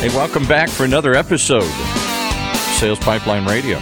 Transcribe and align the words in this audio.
Hey, 0.00 0.10
welcome 0.10 0.46
back 0.46 0.68
for 0.68 0.84
another 0.84 1.16
episode 1.16 1.68
Sales 2.78 3.00
Pipeline 3.00 3.44
Radio. 3.44 3.80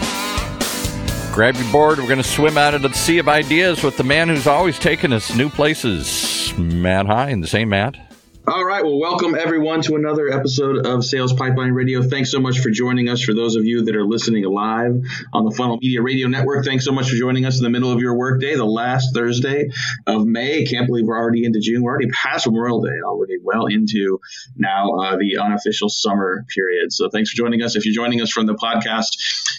Grab 1.31 1.53
your 1.53 1.71
board. 1.71 1.99
We're 1.99 2.07
going 2.07 2.17
to 2.17 2.23
swim 2.23 2.57
out 2.57 2.73
into 2.73 2.87
the 2.87 2.95
sea 2.95 3.19
of 3.19 3.29
ideas 3.29 3.83
with 3.83 3.97
the 3.97 4.03
man 4.03 4.27
who's 4.27 4.47
always 4.47 4.79
taking 4.79 5.13
us 5.13 5.35
new 5.35 5.47
places, 5.47 6.51
Matt 6.57 7.05
Heinz, 7.05 7.33
and 7.33 7.43
the 7.43 7.47
same 7.47 7.69
Matt. 7.69 8.06
All 8.49 8.63
right. 8.63 8.81
Well, 8.81 8.97
welcome 8.97 9.35
everyone 9.35 9.81
to 9.81 9.97
another 9.97 10.29
episode 10.29 10.87
of 10.87 11.03
Sales 11.03 11.33
Pipeline 11.33 11.73
Radio. 11.73 12.01
Thanks 12.01 12.31
so 12.31 12.39
much 12.39 12.59
for 12.59 12.69
joining 12.69 13.09
us. 13.09 13.21
For 13.21 13.33
those 13.33 13.57
of 13.57 13.65
you 13.65 13.83
that 13.83 13.95
are 13.97 14.05
listening 14.05 14.45
live 14.45 15.01
on 15.33 15.43
the 15.43 15.51
Funnel 15.51 15.79
Media 15.81 16.01
Radio 16.01 16.29
Network, 16.29 16.63
thanks 16.63 16.85
so 16.85 16.93
much 16.93 17.09
for 17.09 17.17
joining 17.17 17.43
us 17.43 17.57
in 17.57 17.63
the 17.63 17.69
middle 17.69 17.91
of 17.91 17.99
your 17.99 18.15
workday, 18.15 18.55
the 18.55 18.63
last 18.63 19.13
Thursday 19.13 19.67
of 20.05 20.25
May. 20.25 20.63
Can't 20.63 20.87
believe 20.87 21.07
we're 21.07 21.17
already 21.17 21.43
into 21.43 21.59
June. 21.59 21.83
We're 21.83 21.91
already 21.91 22.09
past 22.11 22.47
Memorial 22.47 22.81
Day, 22.81 22.95
already 23.05 23.35
well 23.43 23.65
into 23.65 24.21
now 24.55 24.91
uh, 24.93 25.17
the 25.17 25.39
unofficial 25.43 25.89
summer 25.89 26.45
period. 26.47 26.93
So 26.93 27.09
thanks 27.09 27.31
for 27.31 27.35
joining 27.35 27.63
us. 27.63 27.75
If 27.75 27.83
you're 27.85 27.93
joining 27.93 28.21
us 28.21 28.31
from 28.31 28.45
the 28.45 28.55
podcast, 28.55 29.07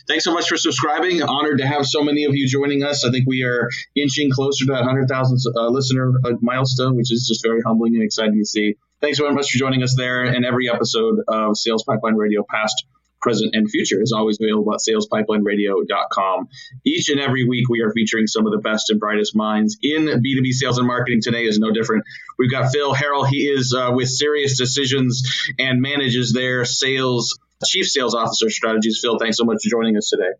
thanks 0.08 0.24
so 0.24 0.32
much 0.32 0.48
for 0.48 0.56
subscribing. 0.56 1.22
Honored 1.22 1.58
to 1.58 1.66
have 1.66 1.84
so 1.84 2.02
many 2.02 2.24
of 2.24 2.34
you 2.34 2.48
joining 2.48 2.84
us. 2.84 3.04
I 3.04 3.10
think 3.10 3.26
we 3.28 3.42
are 3.42 3.68
inching 3.94 4.30
closer 4.30 4.64
to 4.64 4.72
that 4.72 4.84
100,000 4.86 5.38
uh, 5.54 5.68
listener 5.68 6.10
uh, 6.24 6.32
milestone, 6.40 6.96
which 6.96 7.12
is 7.12 7.26
just 7.28 7.44
very 7.44 7.60
humbling 7.60 7.94
and 7.94 8.02
exciting 8.02 8.38
to 8.38 8.46
see. 8.46 8.77
Thanks 9.00 9.18
very 9.18 9.32
much 9.32 9.50
for 9.50 9.58
joining 9.58 9.82
us 9.82 9.94
there. 9.96 10.24
And 10.24 10.44
every 10.44 10.68
episode 10.68 11.20
of 11.28 11.56
Sales 11.56 11.84
Pipeline 11.84 12.16
Radio, 12.16 12.44
past, 12.48 12.84
present, 13.20 13.54
and 13.54 13.70
future, 13.70 14.02
is 14.02 14.12
always 14.12 14.38
available 14.40 14.74
at 14.74 14.80
salespipelineradio.com. 14.80 16.48
Each 16.84 17.08
and 17.08 17.20
every 17.20 17.48
week, 17.48 17.68
we 17.68 17.80
are 17.82 17.92
featuring 17.92 18.26
some 18.26 18.46
of 18.46 18.52
the 18.52 18.58
best 18.58 18.90
and 18.90 18.98
brightest 18.98 19.36
minds 19.36 19.78
in 19.82 20.06
B2B 20.06 20.50
sales 20.50 20.78
and 20.78 20.86
marketing. 20.86 21.20
Today 21.22 21.44
is 21.44 21.60
no 21.60 21.70
different. 21.70 22.04
We've 22.38 22.50
got 22.50 22.72
Phil 22.72 22.92
Harrell. 22.92 23.26
He 23.28 23.42
is 23.42 23.72
uh, 23.72 23.92
with 23.92 24.08
Sirius 24.08 24.58
Decisions 24.58 25.22
and 25.60 25.80
manages 25.80 26.32
their 26.32 26.64
sales, 26.64 27.38
chief 27.64 27.86
sales 27.86 28.16
officer 28.16 28.50
strategies. 28.50 28.98
Phil, 29.00 29.16
thanks 29.18 29.36
so 29.36 29.44
much 29.44 29.58
for 29.62 29.70
joining 29.70 29.96
us 29.96 30.10
today. 30.10 30.30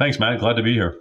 Thanks, 0.00 0.18
Matt. 0.18 0.40
Glad 0.40 0.54
to 0.54 0.62
be 0.64 0.72
here. 0.72 0.96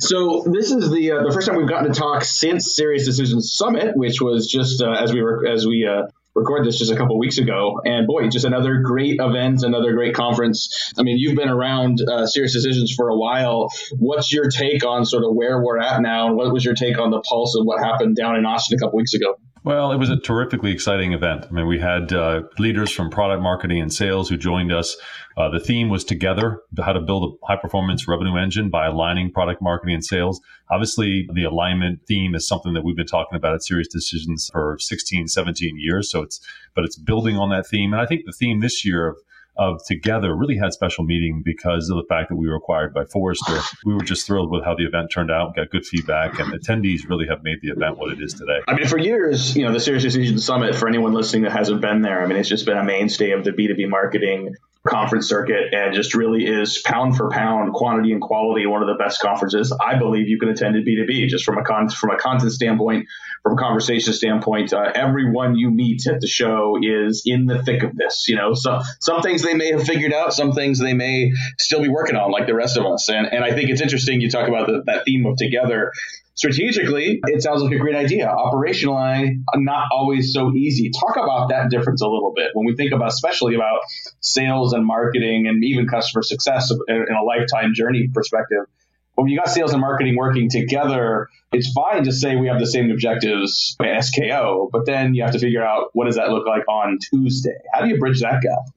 So 0.00 0.44
this 0.46 0.72
is 0.72 0.90
the 0.90 1.12
uh, 1.12 1.22
the 1.22 1.32
first 1.32 1.46
time 1.46 1.56
we've 1.56 1.68
gotten 1.68 1.90
to 1.92 1.98
talk 1.98 2.24
since 2.24 2.74
Sirius 2.74 3.06
Decisions 3.06 3.54
Summit, 3.56 3.96
which 3.96 4.20
was 4.20 4.48
just 4.48 4.82
uh, 4.82 4.90
as 4.90 5.12
we 5.12 5.22
were 5.22 5.46
as 5.46 5.64
we 5.64 5.88
uh, 5.88 6.08
record 6.34 6.66
this 6.66 6.78
just 6.78 6.90
a 6.90 6.96
couple 6.96 7.18
weeks 7.18 7.38
ago. 7.38 7.80
And 7.84 8.06
boy, 8.06 8.28
just 8.28 8.44
another 8.44 8.80
great 8.82 9.16
event, 9.20 9.62
another 9.62 9.92
great 9.92 10.14
conference. 10.14 10.92
I 10.98 11.02
mean, 11.02 11.16
you've 11.18 11.36
been 11.36 11.48
around 11.48 11.98
uh, 12.00 12.26
Sirius 12.26 12.52
Decisions 12.52 12.92
for 12.94 13.08
a 13.08 13.16
while. 13.16 13.68
What's 13.98 14.32
your 14.32 14.48
take 14.48 14.84
on 14.84 15.04
sort 15.04 15.24
of 15.24 15.34
where 15.34 15.62
we're 15.62 15.78
at 15.78 16.00
now? 16.00 16.28
And 16.28 16.36
what 16.36 16.52
was 16.52 16.64
your 16.64 16.74
take 16.74 16.98
on 16.98 17.10
the 17.10 17.20
pulse 17.20 17.56
of 17.58 17.64
what 17.64 17.82
happened 17.82 18.16
down 18.16 18.36
in 18.36 18.44
Austin 18.44 18.76
a 18.76 18.80
couple 18.80 18.96
weeks 18.96 19.14
ago? 19.14 19.36
Well, 19.64 19.92
it 19.92 19.96
was 19.96 20.10
a 20.10 20.18
terrifically 20.18 20.72
exciting 20.72 21.14
event. 21.14 21.46
I 21.48 21.50
mean, 21.50 21.66
we 21.66 21.78
had 21.78 22.12
uh, 22.12 22.42
leaders 22.58 22.90
from 22.90 23.08
product 23.08 23.42
marketing 23.42 23.80
and 23.80 23.90
sales 23.90 24.28
who 24.28 24.36
joined 24.36 24.70
us. 24.70 24.94
Uh, 25.38 25.48
the 25.48 25.58
theme 25.58 25.88
was 25.88 26.04
together, 26.04 26.60
how 26.84 26.92
to 26.92 27.00
build 27.00 27.38
a 27.42 27.46
high 27.46 27.56
performance 27.56 28.06
revenue 28.06 28.36
engine 28.36 28.68
by 28.68 28.88
aligning 28.88 29.32
product 29.32 29.62
marketing 29.62 29.94
and 29.94 30.04
sales. 30.04 30.38
Obviously, 30.70 31.26
the 31.32 31.44
alignment 31.44 32.00
theme 32.06 32.34
is 32.34 32.46
something 32.46 32.74
that 32.74 32.84
we've 32.84 32.94
been 32.94 33.06
talking 33.06 33.36
about 33.36 33.54
at 33.54 33.64
Sirius 33.64 33.88
Decisions 33.88 34.50
for 34.52 34.76
16, 34.78 35.28
17 35.28 35.78
years. 35.78 36.10
So 36.10 36.20
it's, 36.20 36.40
but 36.74 36.84
it's 36.84 36.96
building 36.96 37.38
on 37.38 37.48
that 37.48 37.66
theme. 37.66 37.94
And 37.94 38.02
I 38.02 38.04
think 38.04 38.26
the 38.26 38.32
theme 38.32 38.60
this 38.60 38.84
year 38.84 39.08
of 39.08 39.16
of 39.56 39.84
Together 39.84 40.34
really 40.34 40.56
had 40.56 40.72
special 40.72 41.04
meaning 41.04 41.42
because 41.44 41.88
of 41.90 41.96
the 41.96 42.04
fact 42.08 42.28
that 42.28 42.36
we 42.36 42.48
were 42.48 42.56
acquired 42.56 42.92
by 42.94 43.04
Forrester. 43.04 43.60
We 43.84 43.94
were 43.94 44.02
just 44.02 44.26
thrilled 44.26 44.50
with 44.50 44.64
how 44.64 44.74
the 44.74 44.84
event 44.84 45.10
turned 45.10 45.30
out, 45.30 45.54
got 45.54 45.70
good 45.70 45.84
feedback, 45.84 46.38
and 46.38 46.52
attendees 46.52 47.08
really 47.08 47.26
have 47.26 47.42
made 47.42 47.60
the 47.60 47.68
event 47.68 47.98
what 47.98 48.12
it 48.12 48.20
is 48.20 48.32
today. 48.32 48.60
I 48.66 48.74
mean, 48.74 48.86
for 48.86 48.98
years, 48.98 49.54
you 49.54 49.64
know, 49.64 49.72
the 49.72 49.80
Sirius 49.80 50.02
Decision 50.04 50.38
Summit, 50.38 50.74
for 50.74 50.88
anyone 50.88 51.12
listening 51.12 51.42
that 51.42 51.52
hasn't 51.52 51.80
been 51.80 52.02
there, 52.02 52.22
I 52.22 52.26
mean, 52.26 52.38
it's 52.38 52.48
just 52.48 52.64
been 52.64 52.78
a 52.78 52.84
mainstay 52.84 53.32
of 53.32 53.44
the 53.44 53.50
B2B 53.50 53.88
marketing 53.88 54.56
conference 54.86 55.28
circuit 55.28 55.72
and 55.72 55.94
just 55.94 56.14
really 56.14 56.44
is 56.44 56.80
pound 56.84 57.16
for 57.16 57.30
pound, 57.30 57.72
quantity 57.72 58.12
and 58.12 58.20
quality, 58.20 58.66
one 58.66 58.82
of 58.82 58.88
the 58.88 59.02
best 59.02 59.20
conferences 59.20 59.72
I 59.72 59.98
believe 59.98 60.28
you 60.28 60.38
can 60.38 60.50
attend 60.50 60.76
at 60.76 60.84
B2B. 60.84 61.28
Just 61.28 61.44
from 61.44 61.58
a 61.58 61.64
con- 61.64 61.88
from 61.88 62.10
a 62.10 62.18
content 62.18 62.52
standpoint, 62.52 63.06
from 63.42 63.54
a 63.54 63.56
conversation 63.56 64.12
standpoint, 64.12 64.72
uh, 64.72 64.92
everyone 64.94 65.56
you 65.56 65.70
meet 65.70 66.06
at 66.06 66.20
the 66.20 66.26
show 66.26 66.76
is 66.82 67.22
in 67.24 67.46
the 67.46 67.62
thick 67.62 67.82
of 67.82 67.96
this. 67.96 68.28
You 68.28 68.36
know, 68.36 68.52
so 68.52 68.80
some 69.00 69.22
things 69.22 69.42
they 69.42 69.54
may 69.54 69.72
have 69.72 69.84
figured 69.84 70.12
out, 70.12 70.34
some 70.34 70.52
things 70.52 70.78
they 70.78 70.94
may 70.94 71.32
still 71.58 71.80
be 71.80 71.88
working 71.88 72.16
on, 72.16 72.30
like 72.30 72.46
the 72.46 72.54
rest 72.54 72.76
of 72.76 72.84
us. 72.84 73.08
And 73.08 73.26
and 73.26 73.42
I 73.42 73.54
think 73.54 73.70
it's 73.70 73.80
interesting 73.80 74.20
you 74.20 74.30
talk 74.30 74.48
about 74.48 74.66
the, 74.66 74.82
that 74.86 75.04
theme 75.06 75.24
of 75.24 75.36
together 75.36 75.92
strategically, 76.34 77.20
it 77.24 77.42
sounds 77.42 77.62
like 77.62 77.72
a 77.72 77.78
great 77.78 77.96
idea. 77.96 78.26
Operationally, 78.26 79.40
not 79.56 79.88
always 79.92 80.32
so 80.32 80.52
easy. 80.52 80.90
Talk 80.90 81.16
about 81.16 81.48
that 81.50 81.70
difference 81.70 82.02
a 82.02 82.08
little 82.08 82.32
bit 82.34 82.50
when 82.54 82.66
we 82.66 82.74
think 82.76 82.92
about, 82.92 83.08
especially 83.08 83.54
about 83.54 83.80
sales 84.20 84.72
and 84.72 84.84
marketing 84.84 85.46
and 85.46 85.64
even 85.64 85.86
customer 85.88 86.22
success 86.22 86.70
in 86.88 87.06
a 87.10 87.24
lifetime 87.24 87.72
journey 87.74 88.08
perspective. 88.12 88.66
When 89.14 89.28
you 89.28 89.38
got 89.38 89.48
sales 89.48 89.72
and 89.72 89.80
marketing 89.80 90.16
working 90.16 90.50
together, 90.50 91.28
it's 91.52 91.70
fine 91.72 92.02
to 92.04 92.12
say 92.12 92.34
we 92.34 92.48
have 92.48 92.58
the 92.58 92.66
same 92.66 92.90
objectives 92.90 93.76
SKO, 93.80 94.70
but 94.72 94.86
then 94.86 95.14
you 95.14 95.22
have 95.22 95.32
to 95.32 95.38
figure 95.38 95.64
out 95.64 95.90
what 95.92 96.06
does 96.06 96.16
that 96.16 96.30
look 96.30 96.46
like 96.46 96.66
on 96.68 96.98
Tuesday? 96.98 97.56
How 97.72 97.82
do 97.82 97.88
you 97.88 97.98
bridge 97.98 98.22
that 98.22 98.42
gap? 98.42 98.74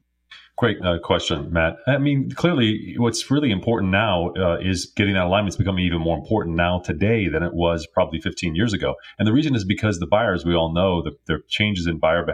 Great 0.58 0.84
uh, 0.84 0.98
question, 0.98 1.54
Matt. 1.54 1.76
I 1.86 2.00
mean, 2.00 2.32
clearly, 2.32 2.96
what's 2.98 3.30
really 3.30 3.52
important 3.52 3.92
now 3.92 4.34
uh, 4.34 4.58
is 4.60 4.88
getting 4.88 5.14
that 5.14 5.26
alignment 5.26 5.54
is 5.54 5.56
becoming 5.56 5.86
even 5.86 6.02
more 6.02 6.18
important 6.18 6.56
now 6.56 6.80
today 6.80 7.28
than 7.28 7.44
it 7.44 7.54
was 7.54 7.86
probably 7.86 8.20
15 8.20 8.56
years 8.56 8.74
ago. 8.74 8.96
And 9.20 9.28
the 9.28 9.34
reason 9.34 9.54
is 9.54 9.64
because 9.64 10.00
the 10.00 10.08
buyers, 10.08 10.46
we 10.46 10.56
all 10.56 10.74
know, 10.74 11.04
the, 11.04 11.12
the 11.28 11.44
changes 11.48 11.86
in 11.86 12.00
buyer 12.00 12.26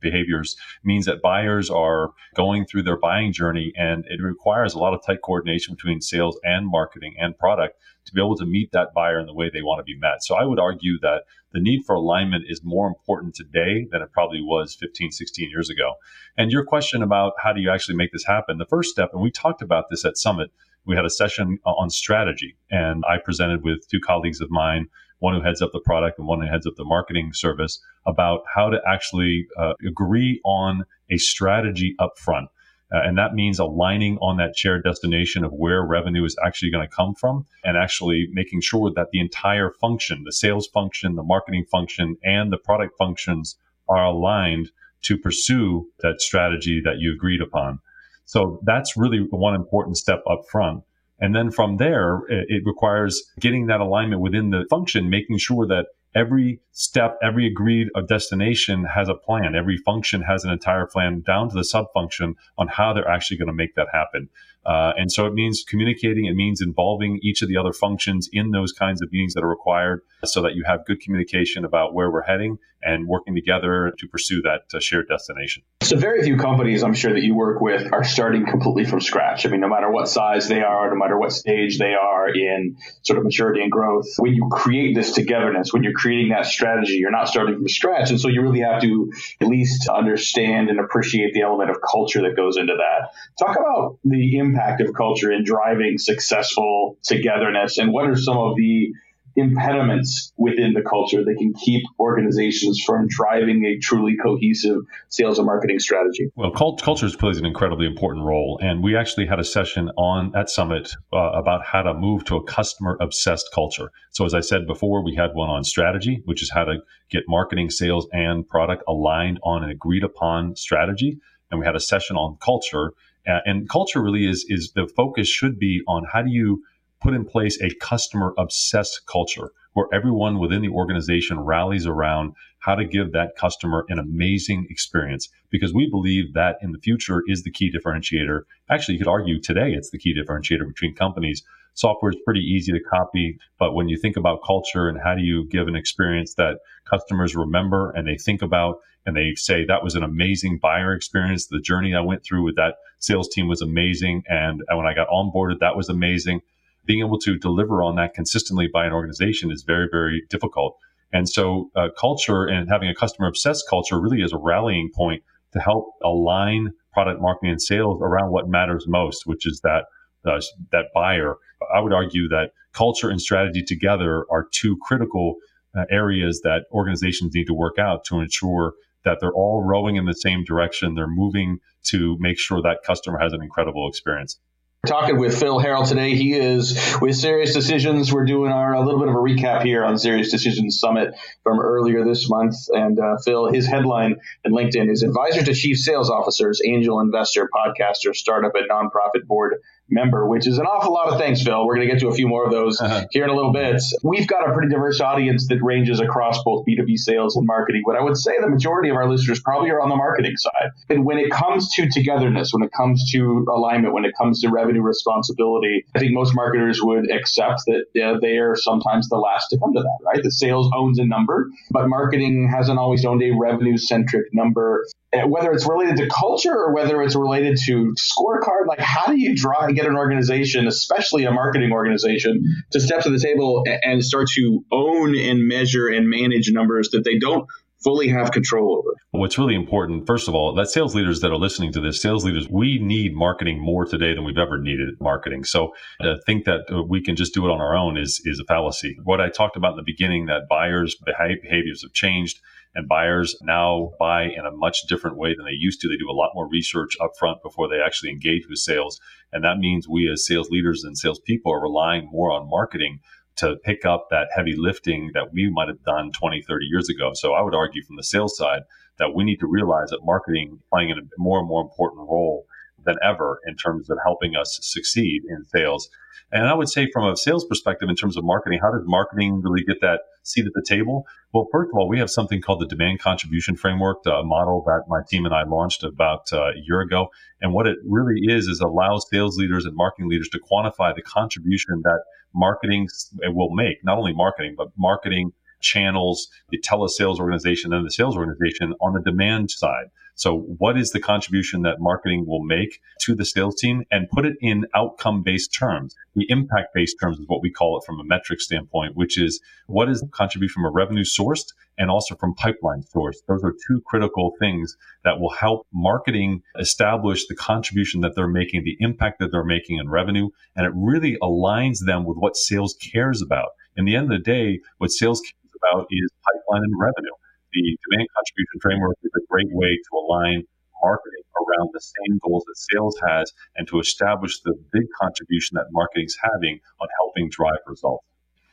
behaviors 0.00 0.56
means 0.82 1.04
that 1.04 1.20
buyers 1.20 1.68
are 1.68 2.12
going 2.34 2.64
through 2.64 2.84
their 2.84 2.96
buying 2.96 3.34
journey, 3.34 3.74
and 3.76 4.06
it 4.08 4.22
requires 4.22 4.72
a 4.72 4.78
lot 4.78 4.94
of 4.94 5.04
tight 5.04 5.20
coordination 5.22 5.74
between 5.74 6.00
sales 6.00 6.40
and 6.44 6.66
marketing 6.66 7.16
and 7.20 7.36
product 7.36 7.74
to 8.08 8.14
be 8.14 8.20
able 8.20 8.36
to 8.36 8.46
meet 8.46 8.72
that 8.72 8.92
buyer 8.94 9.18
in 9.18 9.26
the 9.26 9.34
way 9.34 9.50
they 9.52 9.62
want 9.62 9.78
to 9.78 9.84
be 9.84 9.98
met. 9.98 10.24
So 10.24 10.34
I 10.34 10.44
would 10.44 10.58
argue 10.58 10.98
that 11.00 11.22
the 11.52 11.60
need 11.60 11.84
for 11.86 11.94
alignment 11.94 12.44
is 12.48 12.60
more 12.62 12.86
important 12.86 13.34
today 13.34 13.86
than 13.90 14.02
it 14.02 14.12
probably 14.12 14.40
was 14.42 14.74
15, 14.74 15.12
16 15.12 15.50
years 15.50 15.70
ago. 15.70 15.94
And 16.36 16.50
your 16.50 16.64
question 16.64 17.02
about 17.02 17.32
how 17.42 17.52
do 17.52 17.60
you 17.60 17.70
actually 17.70 17.96
make 17.96 18.12
this 18.12 18.26
happen? 18.26 18.58
The 18.58 18.66
first 18.66 18.90
step, 18.90 19.10
and 19.12 19.22
we 19.22 19.30
talked 19.30 19.62
about 19.62 19.86
this 19.90 20.04
at 20.04 20.16
Summit, 20.16 20.50
we 20.84 20.96
had 20.96 21.04
a 21.04 21.10
session 21.10 21.58
on 21.64 21.90
strategy, 21.90 22.56
and 22.70 23.04
I 23.08 23.18
presented 23.18 23.62
with 23.62 23.86
two 23.88 24.00
colleagues 24.00 24.40
of 24.40 24.50
mine, 24.50 24.88
one 25.18 25.34
who 25.34 25.42
heads 25.42 25.60
up 25.60 25.70
the 25.72 25.80
product 25.80 26.18
and 26.18 26.26
one 26.26 26.40
who 26.40 26.46
heads 26.46 26.66
up 26.66 26.74
the 26.76 26.84
marketing 26.84 27.32
service, 27.34 27.80
about 28.06 28.40
how 28.54 28.70
to 28.70 28.78
actually 28.86 29.46
uh, 29.58 29.74
agree 29.86 30.40
on 30.44 30.84
a 31.10 31.18
strategy 31.18 31.94
up 31.98 32.16
front. 32.16 32.48
Uh, 32.92 33.00
and 33.04 33.18
that 33.18 33.34
means 33.34 33.58
aligning 33.58 34.16
on 34.18 34.38
that 34.38 34.56
shared 34.56 34.82
destination 34.82 35.44
of 35.44 35.52
where 35.52 35.82
revenue 35.82 36.24
is 36.24 36.36
actually 36.44 36.70
going 36.70 36.86
to 36.86 36.94
come 36.94 37.14
from 37.14 37.44
and 37.62 37.76
actually 37.76 38.28
making 38.32 38.60
sure 38.60 38.90
that 38.94 39.08
the 39.12 39.20
entire 39.20 39.70
function, 39.70 40.24
the 40.24 40.32
sales 40.32 40.66
function, 40.68 41.14
the 41.14 41.22
marketing 41.22 41.64
function, 41.70 42.16
and 42.24 42.50
the 42.50 42.56
product 42.56 42.96
functions 42.96 43.56
are 43.88 44.04
aligned 44.06 44.70
to 45.02 45.18
pursue 45.18 45.86
that 46.00 46.20
strategy 46.20 46.80
that 46.84 46.98
you 46.98 47.12
agreed 47.12 47.42
upon. 47.42 47.78
So 48.24 48.60
that's 48.64 48.96
really 48.96 49.26
one 49.30 49.54
important 49.54 49.96
step 49.96 50.22
up 50.30 50.40
front. 50.50 50.82
And 51.20 51.34
then 51.34 51.50
from 51.50 51.78
there, 51.78 52.22
it 52.28 52.62
requires 52.64 53.22
getting 53.40 53.66
that 53.66 53.80
alignment 53.80 54.20
within 54.20 54.50
the 54.50 54.66
function, 54.70 55.10
making 55.10 55.38
sure 55.38 55.66
that 55.66 55.86
every 56.18 56.60
step, 56.72 57.16
every 57.22 57.46
agreed 57.46 57.88
uh, 57.94 58.00
destination 58.00 58.84
has 58.84 59.08
a 59.08 59.14
plan. 59.14 59.54
Every 59.54 59.76
function 59.76 60.22
has 60.22 60.44
an 60.44 60.50
entire 60.50 60.86
plan 60.86 61.20
down 61.20 61.48
to 61.50 61.54
the 61.54 61.64
sub 61.64 61.86
function 61.94 62.34
on 62.58 62.66
how 62.68 62.92
they're 62.92 63.08
actually 63.08 63.36
going 63.36 63.46
to 63.46 63.54
make 63.54 63.76
that 63.76 63.88
happen. 63.92 64.28
Uh, 64.64 64.92
and 64.96 65.10
so 65.10 65.26
it 65.26 65.32
means 65.32 65.64
communicating. 65.66 66.26
It 66.26 66.34
means 66.34 66.60
involving 66.60 67.20
each 67.22 67.42
of 67.42 67.48
the 67.48 67.56
other 67.56 67.72
functions 67.72 68.28
in 68.32 68.50
those 68.50 68.72
kinds 68.72 69.00
of 69.02 69.10
meetings 69.10 69.34
that 69.34 69.42
are 69.42 69.48
required 69.48 70.02
so 70.24 70.42
that 70.42 70.54
you 70.54 70.64
have 70.66 70.84
good 70.84 71.00
communication 71.00 71.64
about 71.64 71.94
where 71.94 72.10
we're 72.10 72.22
heading 72.22 72.58
and 72.82 73.08
working 73.08 73.34
together 73.34 73.92
to 73.98 74.08
pursue 74.08 74.42
that 74.42 74.62
uh, 74.72 74.80
shared 74.80 75.08
destination. 75.08 75.62
So, 75.82 75.96
very 75.96 76.22
few 76.22 76.36
companies 76.36 76.82
I'm 76.82 76.94
sure 76.94 77.12
that 77.12 77.22
you 77.22 77.34
work 77.34 77.60
with 77.60 77.92
are 77.92 78.04
starting 78.04 78.46
completely 78.46 78.84
from 78.84 79.00
scratch. 79.00 79.46
I 79.46 79.48
mean, 79.48 79.60
no 79.60 79.68
matter 79.68 79.90
what 79.90 80.08
size 80.08 80.48
they 80.48 80.62
are, 80.62 80.88
no 80.90 80.96
matter 80.96 81.18
what 81.18 81.32
stage 81.32 81.78
they 81.78 81.94
are 81.94 82.28
in 82.28 82.76
sort 83.02 83.18
of 83.18 83.24
maturity 83.24 83.62
and 83.62 83.70
growth, 83.70 84.06
when 84.18 84.34
you 84.34 84.48
create 84.50 84.94
this 84.94 85.12
togetherness, 85.12 85.72
when 85.72 85.82
you're 85.82 85.92
creating 85.92 86.30
that 86.30 86.46
strategy, 86.46 86.94
you're 86.94 87.10
not 87.10 87.28
starting 87.28 87.56
from 87.56 87.68
scratch. 87.68 88.10
And 88.10 88.20
so 88.20 88.28
you 88.28 88.42
really 88.42 88.60
have 88.60 88.80
to 88.82 89.12
at 89.40 89.48
least 89.48 89.88
understand 89.88 90.68
and 90.68 90.78
appreciate 90.78 91.34
the 91.34 91.42
element 91.42 91.70
of 91.70 91.78
culture 91.80 92.22
that 92.22 92.36
goes 92.36 92.56
into 92.56 92.74
that. 92.76 93.10
Talk 93.44 93.56
about 93.56 93.98
the 94.04 94.38
impact 94.48 94.80
of 94.80 94.94
culture 94.94 95.32
in 95.32 95.44
driving 95.44 95.98
successful 95.98 96.96
togetherness 97.02 97.78
and 97.78 97.92
what 97.92 98.08
are 98.08 98.16
some 98.16 98.36
of 98.36 98.56
the 98.56 98.92
impediments 99.36 100.32
within 100.36 100.72
the 100.72 100.82
culture 100.82 101.24
that 101.24 101.36
can 101.38 101.52
keep 101.54 101.84
organizations 102.00 102.82
from 102.84 103.06
driving 103.08 103.64
a 103.64 103.78
truly 103.78 104.16
cohesive 104.16 104.80
sales 105.08 105.38
and 105.38 105.46
marketing 105.46 105.78
strategy? 105.78 106.28
Well, 106.34 106.50
cult- 106.50 106.82
culture 106.82 107.08
plays 107.16 107.38
an 107.38 107.46
incredibly 107.46 107.86
important 107.86 108.24
role, 108.24 108.58
and 108.60 108.82
we 108.82 108.96
actually 108.96 109.26
had 109.26 109.38
a 109.38 109.44
session 109.44 109.90
on 109.96 110.34
at 110.34 110.50
Summit 110.50 110.92
uh, 111.12 111.16
about 111.16 111.64
how 111.64 111.82
to 111.82 111.94
move 111.94 112.24
to 112.26 112.36
a 112.36 112.42
customer 112.42 112.96
obsessed 113.00 113.50
culture. 113.54 113.92
So, 114.10 114.24
as 114.24 114.34
I 114.34 114.40
said 114.40 114.66
before, 114.66 115.04
we 115.04 115.14
had 115.14 115.34
one 115.34 115.48
on 115.48 115.62
strategy, 115.62 116.22
which 116.24 116.42
is 116.42 116.50
how 116.50 116.64
to 116.64 116.78
get 117.10 117.22
marketing, 117.28 117.70
sales, 117.70 118.08
and 118.12 118.46
product 118.46 118.82
aligned 118.88 119.38
on 119.44 119.62
an 119.62 119.70
agreed 119.70 120.04
upon 120.04 120.56
strategy 120.56 121.20
and 121.50 121.60
we 121.60 121.66
had 121.66 121.76
a 121.76 121.80
session 121.80 122.16
on 122.16 122.36
culture. 122.40 122.92
Uh, 123.28 123.40
and 123.44 123.68
culture 123.68 124.02
really 124.02 124.26
is 124.26 124.44
is 124.48 124.72
the 124.74 124.86
focus 124.96 125.28
should 125.28 125.58
be 125.58 125.82
on 125.86 126.04
how 126.12 126.22
do 126.22 126.30
you 126.30 126.62
put 127.00 127.14
in 127.14 127.24
place 127.24 127.60
a 127.60 127.70
customer 127.80 128.32
obsessed 128.38 129.02
culture 129.06 129.50
where 129.74 129.86
everyone 129.92 130.38
within 130.38 130.62
the 130.62 130.68
organization 130.68 131.38
rallies 131.38 131.86
around 131.86 132.32
how 132.60 132.74
to 132.74 132.84
give 132.84 133.12
that 133.12 133.36
customer 133.36 133.84
an 133.88 133.98
amazing 133.98 134.66
experience 134.68 135.28
because 135.50 135.72
we 135.72 135.88
believe 135.88 136.34
that 136.34 136.56
in 136.62 136.72
the 136.72 136.78
future 136.78 137.22
is 137.28 137.44
the 137.44 137.50
key 137.50 137.70
differentiator. 137.70 138.40
Actually, 138.68 138.94
you 138.94 138.98
could 138.98 139.10
argue 139.10 139.40
today 139.40 139.72
it's 139.72 139.90
the 139.90 139.98
key 139.98 140.14
differentiator 140.14 140.66
between 140.66 140.94
companies. 140.94 141.44
Software 141.74 142.10
is 142.10 142.18
pretty 142.24 142.40
easy 142.40 142.72
to 142.72 142.80
copy, 142.80 143.38
but 143.58 143.72
when 143.72 143.88
you 143.88 143.96
think 143.96 144.16
about 144.16 144.40
culture 144.44 144.88
and 144.88 144.98
how 145.00 145.14
do 145.14 145.22
you 145.22 145.46
give 145.48 145.68
an 145.68 145.76
experience 145.76 146.34
that 146.34 146.58
customers 146.90 147.36
remember 147.36 147.92
and 147.92 148.08
they 148.08 148.16
think 148.16 148.42
about 148.42 148.78
and 149.08 149.16
they 149.16 149.34
say 149.36 149.64
that 149.64 149.82
was 149.82 149.94
an 149.94 150.02
amazing 150.02 150.58
buyer 150.60 150.92
experience, 150.92 151.46
the 151.46 151.60
journey 151.60 151.94
I 151.94 152.00
went 152.00 152.22
through 152.22 152.44
with 152.44 152.56
that 152.56 152.74
sales 152.98 153.26
team 153.30 153.48
was 153.48 153.62
amazing 153.62 154.22
and 154.28 154.62
when 154.68 154.86
I 154.86 154.92
got 154.92 155.08
onboarded 155.08 155.60
that 155.60 155.76
was 155.76 155.88
amazing. 155.88 156.42
Being 156.84 157.00
able 157.00 157.18
to 157.20 157.38
deliver 157.38 157.82
on 157.82 157.96
that 157.96 158.12
consistently 158.12 158.68
by 158.70 158.84
an 158.84 158.92
organization 158.92 159.50
is 159.50 159.62
very 159.66 159.88
very 159.90 160.24
difficult. 160.28 160.76
And 161.10 161.26
so, 161.26 161.70
uh, 161.74 161.88
culture 161.98 162.44
and 162.44 162.68
having 162.68 162.90
a 162.90 162.94
customer 162.94 163.28
obsessed 163.28 163.64
culture 163.68 163.98
really 163.98 164.20
is 164.20 164.34
a 164.34 164.36
rallying 164.36 164.90
point 164.94 165.22
to 165.54 165.58
help 165.58 165.94
align 166.04 166.72
product 166.92 167.22
marketing 167.22 167.52
and 167.52 167.62
sales 167.62 167.98
around 168.02 168.30
what 168.30 168.46
matters 168.46 168.84
most, 168.86 169.22
which 169.24 169.46
is 169.46 169.60
that 169.64 169.84
uh, 170.26 170.40
that 170.70 170.86
buyer. 170.94 171.36
I 171.74 171.80
would 171.80 171.94
argue 171.94 172.28
that 172.28 172.50
culture 172.74 173.08
and 173.08 173.22
strategy 173.22 173.62
together 173.62 174.26
are 174.30 174.46
two 174.52 174.76
critical 174.82 175.36
uh, 175.74 175.84
areas 175.90 176.42
that 176.42 176.64
organizations 176.72 177.34
need 177.34 177.46
to 177.46 177.54
work 177.54 177.78
out 177.78 178.04
to 178.06 178.20
ensure 178.20 178.74
that 179.04 179.18
they're 179.20 179.32
all 179.32 179.64
rowing 179.64 179.96
in 179.96 180.04
the 180.04 180.14
same 180.14 180.44
direction. 180.44 180.94
They're 180.94 181.06
moving 181.06 181.58
to 181.84 182.16
make 182.20 182.38
sure 182.38 182.62
that 182.62 182.78
customer 182.84 183.18
has 183.18 183.32
an 183.32 183.42
incredible 183.42 183.88
experience 183.88 184.38
talking 184.86 185.18
with 185.18 185.38
Phil 185.38 185.60
Harrell 185.60 185.86
today. 185.86 186.14
He 186.14 186.32
is 186.32 186.96
with 187.00 187.16
Sirius 187.16 187.52
Decisions. 187.52 188.12
We're 188.12 188.24
doing 188.24 188.52
our 188.52 188.74
a 188.74 188.80
little 188.80 189.00
bit 189.00 189.08
of 189.08 189.14
a 189.14 189.18
recap 189.18 189.62
here 189.62 189.84
on 189.84 189.98
Sirius 189.98 190.30
Decisions 190.30 190.78
Summit 190.78 191.14
from 191.42 191.60
earlier 191.60 192.04
this 192.04 192.28
month. 192.30 192.54
And 192.68 192.98
uh, 192.98 193.16
Phil, 193.24 193.52
his 193.52 193.66
headline 193.66 194.16
in 194.44 194.52
LinkedIn 194.52 194.90
is 194.90 195.02
Advisor 195.02 195.44
to 195.44 195.54
Chief 195.54 195.76
Sales 195.76 196.10
Officers, 196.10 196.60
Angel 196.64 197.00
Investor, 197.00 197.48
Podcaster, 197.52 198.14
Startup, 198.14 198.52
and 198.54 198.70
Nonprofit 198.70 199.26
Board 199.26 199.56
member, 199.90 200.26
which 200.26 200.46
is 200.46 200.58
an 200.58 200.66
awful 200.66 200.92
lot 200.92 201.08
of 201.08 201.18
things, 201.18 201.42
Phil. 201.42 201.64
We're 201.66 201.76
going 201.76 201.88
to 201.88 201.92
get 201.92 202.00
to 202.00 202.08
a 202.08 202.14
few 202.14 202.28
more 202.28 202.44
of 202.44 202.50
those 202.50 202.80
uh-huh. 202.80 203.06
here 203.10 203.24
in 203.24 203.30
a 203.30 203.34
little 203.34 203.52
bit. 203.52 203.82
We've 204.02 204.26
got 204.26 204.48
a 204.48 204.52
pretty 204.52 204.68
diverse 204.68 205.00
audience 205.00 205.48
that 205.48 205.62
ranges 205.62 206.00
across 206.00 206.42
both 206.44 206.64
B2B 206.66 206.96
sales 206.96 207.36
and 207.36 207.46
marketing, 207.46 207.82
but 207.86 207.96
I 207.96 208.02
would 208.02 208.16
say 208.16 208.32
the 208.40 208.48
majority 208.48 208.90
of 208.90 208.96
our 208.96 209.08
listeners 209.08 209.40
probably 209.40 209.70
are 209.70 209.80
on 209.80 209.88
the 209.88 209.96
marketing 209.96 210.36
side. 210.36 210.70
And 210.88 211.04
when 211.04 211.18
it 211.18 211.30
comes 211.30 211.70
to 211.74 211.88
togetherness, 211.88 212.52
when 212.52 212.62
it 212.62 212.72
comes 212.72 213.10
to 213.12 213.46
alignment, 213.52 213.94
when 213.94 214.04
it 214.04 214.14
comes 214.16 214.40
to 214.42 214.50
revenue 214.50 214.82
responsibility, 214.82 215.84
I 215.94 215.98
think 215.98 216.12
most 216.12 216.34
marketers 216.34 216.80
would 216.82 217.10
accept 217.10 217.62
that 217.66 218.02
uh, 218.02 218.18
they 218.20 218.38
are 218.38 218.56
sometimes 218.56 219.08
the 219.08 219.16
last 219.16 219.48
to 219.50 219.58
come 219.58 219.72
to 219.74 219.80
that, 219.80 219.98
right? 220.04 220.22
The 220.22 220.30
sales 220.30 220.70
owns 220.74 220.98
a 220.98 221.04
number, 221.04 221.48
but 221.70 221.88
marketing 221.88 222.50
hasn't 222.50 222.78
always 222.78 223.04
owned 223.04 223.22
a 223.22 223.30
revenue 223.30 223.76
centric 223.76 224.32
number. 224.32 224.86
Uh, 225.10 225.26
whether 225.26 225.52
it's 225.52 225.66
related 225.66 225.96
to 225.96 226.06
culture 226.06 226.52
or 226.52 226.74
whether 226.74 227.00
it's 227.00 227.16
related 227.16 227.56
to 227.56 227.94
scorecard, 227.96 228.66
like 228.66 228.78
how 228.78 229.06
do 229.06 229.18
you 229.18 229.34
draw 229.34 229.64
and 229.64 229.74
get 229.74 229.86
an 229.86 229.96
organization, 229.96 230.66
especially 230.66 231.24
a 231.24 231.30
marketing 231.30 231.72
organization, 231.72 232.44
to 232.70 232.78
step 232.78 233.00
to 233.00 233.08
the 233.08 233.18
table 233.18 233.64
and 233.82 234.04
start 234.04 234.26
to 234.34 234.62
own 234.70 235.16
and 235.16 235.48
measure 235.48 235.88
and 235.88 236.10
manage 236.10 236.50
numbers 236.52 236.90
that 236.90 237.04
they 237.04 237.18
don't 237.18 237.46
fully 237.82 238.08
have 238.08 238.32
control 238.32 238.76
over. 238.76 238.96
What's 239.12 239.38
really 239.38 239.54
important, 239.54 240.06
first 240.06 240.28
of 240.28 240.34
all, 240.34 240.54
that 240.54 240.68
sales 240.68 240.94
leaders 240.94 241.20
that 241.20 241.30
are 241.30 241.38
listening 241.38 241.72
to 241.72 241.80
this, 241.80 242.02
sales 242.02 242.24
leaders, 242.24 242.48
we 242.50 242.78
need 242.78 243.14
marketing 243.14 243.60
more 243.60 243.84
today 243.84 244.14
than 244.14 244.24
we've 244.24 244.36
ever 244.36 244.58
needed 244.58 245.00
marketing. 245.00 245.44
So 245.44 245.72
to 246.02 246.12
uh, 246.12 246.16
think 246.26 246.44
that 246.44 246.70
uh, 246.70 246.82
we 246.82 247.00
can 247.00 247.16
just 247.16 247.32
do 247.32 247.46
it 247.46 247.50
on 247.50 247.60
our 247.60 247.76
own 247.76 247.96
is 247.96 248.20
is 248.24 248.40
a 248.40 248.44
fallacy. 248.44 248.98
What 249.04 249.20
I 249.20 249.30
talked 249.30 249.56
about 249.56 249.72
in 249.72 249.76
the 249.76 249.82
beginning, 249.84 250.26
that 250.26 250.48
buyers' 250.48 250.96
behaviors 250.96 251.82
have 251.82 251.92
changed 251.92 252.40
and 252.74 252.88
buyers 252.88 253.36
now 253.42 253.92
buy 253.98 254.24
in 254.24 254.46
a 254.46 254.50
much 254.50 254.82
different 254.88 255.16
way 255.16 255.34
than 255.34 255.44
they 255.44 255.52
used 255.52 255.80
to. 255.80 255.88
They 255.88 255.96
do 255.96 256.10
a 256.10 256.12
lot 256.12 256.32
more 256.34 256.48
research 256.48 256.96
upfront 257.00 257.42
before 257.42 257.68
they 257.68 257.80
actually 257.80 258.10
engage 258.10 258.48
with 258.48 258.58
sales. 258.58 259.00
And 259.32 259.44
that 259.44 259.58
means 259.58 259.88
we 259.88 260.10
as 260.10 260.26
sales 260.26 260.50
leaders 260.50 260.84
and 260.84 260.96
salespeople 260.96 261.52
are 261.52 261.62
relying 261.62 262.08
more 262.10 262.30
on 262.30 262.48
marketing 262.50 263.00
to 263.36 263.56
pick 263.64 263.84
up 263.84 264.08
that 264.10 264.28
heavy 264.34 264.54
lifting 264.56 265.10
that 265.14 265.32
we 265.32 265.48
might 265.50 265.68
have 265.68 265.82
done 265.84 266.10
20, 266.12 266.42
30 266.42 266.66
years 266.66 266.88
ago. 266.88 267.12
So 267.14 267.34
I 267.34 267.42
would 267.42 267.54
argue 267.54 267.84
from 267.84 267.96
the 267.96 268.02
sales 268.02 268.36
side 268.36 268.62
that 268.98 269.14
we 269.14 269.24
need 269.24 269.38
to 269.40 269.46
realize 269.46 269.90
that 269.90 270.04
marketing 270.04 270.60
playing 270.70 270.90
a 270.90 270.96
more 271.16 271.38
and 271.38 271.48
more 271.48 271.62
important 271.62 272.00
role 272.08 272.46
than 272.88 272.96
ever 273.02 273.38
in 273.46 273.54
terms 273.54 273.90
of 273.90 273.98
helping 274.02 274.34
us 274.34 274.58
succeed 274.62 275.22
in 275.28 275.44
sales. 275.44 275.88
And 276.30 276.46
I 276.46 276.54
would 276.54 276.68
say 276.68 276.88
from 276.92 277.10
a 277.10 277.16
sales 277.16 277.46
perspective, 277.46 277.88
in 277.88 277.96
terms 277.96 278.16
of 278.16 278.24
marketing, 278.24 278.60
how 278.62 278.70
does 278.70 278.82
marketing 278.86 279.40
really 279.42 279.64
get 279.64 279.80
that 279.80 280.00
seat 280.24 280.46
at 280.46 280.52
the 280.54 280.64
table? 280.66 281.06
Well, 281.32 281.46
first 281.52 281.70
of 281.72 281.78
all, 281.78 281.88
we 281.88 281.98
have 281.98 282.10
something 282.10 282.42
called 282.42 282.60
the 282.60 282.66
demand 282.66 283.00
contribution 283.00 283.56
framework, 283.56 283.98
a 284.06 284.22
model 284.22 284.62
that 284.66 284.82
my 284.88 285.00
team 285.08 285.24
and 285.24 285.34
I 285.34 285.44
launched 285.44 285.84
about 285.84 286.32
uh, 286.32 286.50
a 286.50 286.60
year 286.66 286.80
ago. 286.80 287.08
And 287.40 287.54
what 287.54 287.66
it 287.66 287.78
really 287.84 288.20
is, 288.26 288.46
is 288.46 288.60
allows 288.60 289.06
sales 289.10 289.38
leaders 289.38 289.64
and 289.64 289.74
marketing 289.74 290.10
leaders 290.10 290.28
to 290.30 290.40
quantify 290.40 290.94
the 290.94 291.02
contribution 291.02 291.80
that 291.84 292.00
marketing 292.34 292.88
will 293.22 293.54
make, 293.54 293.78
not 293.82 293.96
only 293.96 294.12
marketing, 294.12 294.54
but 294.56 294.68
marketing 294.76 295.32
channels, 295.60 296.28
the 296.50 296.60
telesales 296.60 297.18
organization 297.18 297.72
and 297.72 297.84
the 297.84 297.90
sales 297.90 298.16
organization 298.16 298.74
on 298.80 298.94
the 298.94 299.00
demand 299.00 299.50
side. 299.50 299.86
So 300.18 300.38
what 300.58 300.76
is 300.76 300.90
the 300.90 300.98
contribution 300.98 301.62
that 301.62 301.78
marketing 301.78 302.26
will 302.26 302.42
make 302.42 302.80
to 303.02 303.14
the 303.14 303.24
sales 303.24 303.54
team 303.54 303.84
and 303.92 304.10
put 304.10 304.26
it 304.26 304.36
in 304.40 304.66
outcome 304.74 305.22
based 305.22 305.54
terms? 305.54 305.94
The 306.16 306.26
impact 306.28 306.74
based 306.74 306.96
terms 307.00 307.20
is 307.20 307.28
what 307.28 307.40
we 307.40 307.52
call 307.52 307.78
it 307.78 307.84
from 307.86 308.00
a 308.00 308.04
metric 308.04 308.40
standpoint, 308.40 308.96
which 308.96 309.16
is 309.16 309.40
what 309.68 309.88
is 309.88 310.00
the 310.00 310.08
contribution 310.08 310.54
from 310.54 310.64
a 310.64 310.72
revenue 310.72 311.04
sourced 311.04 311.52
and 311.78 311.88
also 311.88 312.16
from 312.16 312.34
pipeline 312.34 312.82
source. 312.82 313.22
Those 313.28 313.44
are 313.44 313.54
two 313.68 313.80
critical 313.86 314.34
things 314.40 314.76
that 315.04 315.20
will 315.20 315.30
help 315.30 315.68
marketing 315.72 316.42
establish 316.58 317.28
the 317.28 317.36
contribution 317.36 318.00
that 318.00 318.16
they're 318.16 318.26
making, 318.26 318.64
the 318.64 318.76
impact 318.80 319.20
that 319.20 319.30
they're 319.30 319.44
making 319.44 319.78
in 319.78 319.88
revenue. 319.88 320.30
And 320.56 320.66
it 320.66 320.72
really 320.74 321.16
aligns 321.22 321.86
them 321.86 322.04
with 322.04 322.16
what 322.16 322.36
sales 322.36 322.74
cares 322.74 323.22
about. 323.22 323.50
In 323.76 323.84
the 323.84 323.94
end 323.94 324.12
of 324.12 324.18
the 324.18 324.24
day, 324.24 324.58
what 324.78 324.90
sales 324.90 325.22
about 325.58 325.86
is 325.90 326.08
pipeline 326.22 326.62
and 326.62 326.76
revenue 326.78 327.16
the 327.52 327.78
demand 327.88 328.08
contribution 328.14 328.58
framework 328.60 328.96
is 329.02 329.12
a 329.16 329.24
great 329.30 329.48
way 329.50 329.72
to 329.76 329.92
align 329.96 330.44
marketing 330.82 331.24
around 331.34 331.70
the 331.72 331.80
same 331.80 332.18
goals 332.22 332.44
that 332.46 332.56
sales 332.56 332.96
has 333.08 333.32
and 333.56 333.66
to 333.68 333.80
establish 333.80 334.40
the 334.42 334.54
big 334.72 334.86
contribution 335.00 335.56
that 335.56 335.66
marketing 335.72 336.06
is 336.06 336.18
having 336.22 336.60
on 336.80 336.88
helping 337.00 337.28
drive 337.30 337.58
results. 337.66 338.04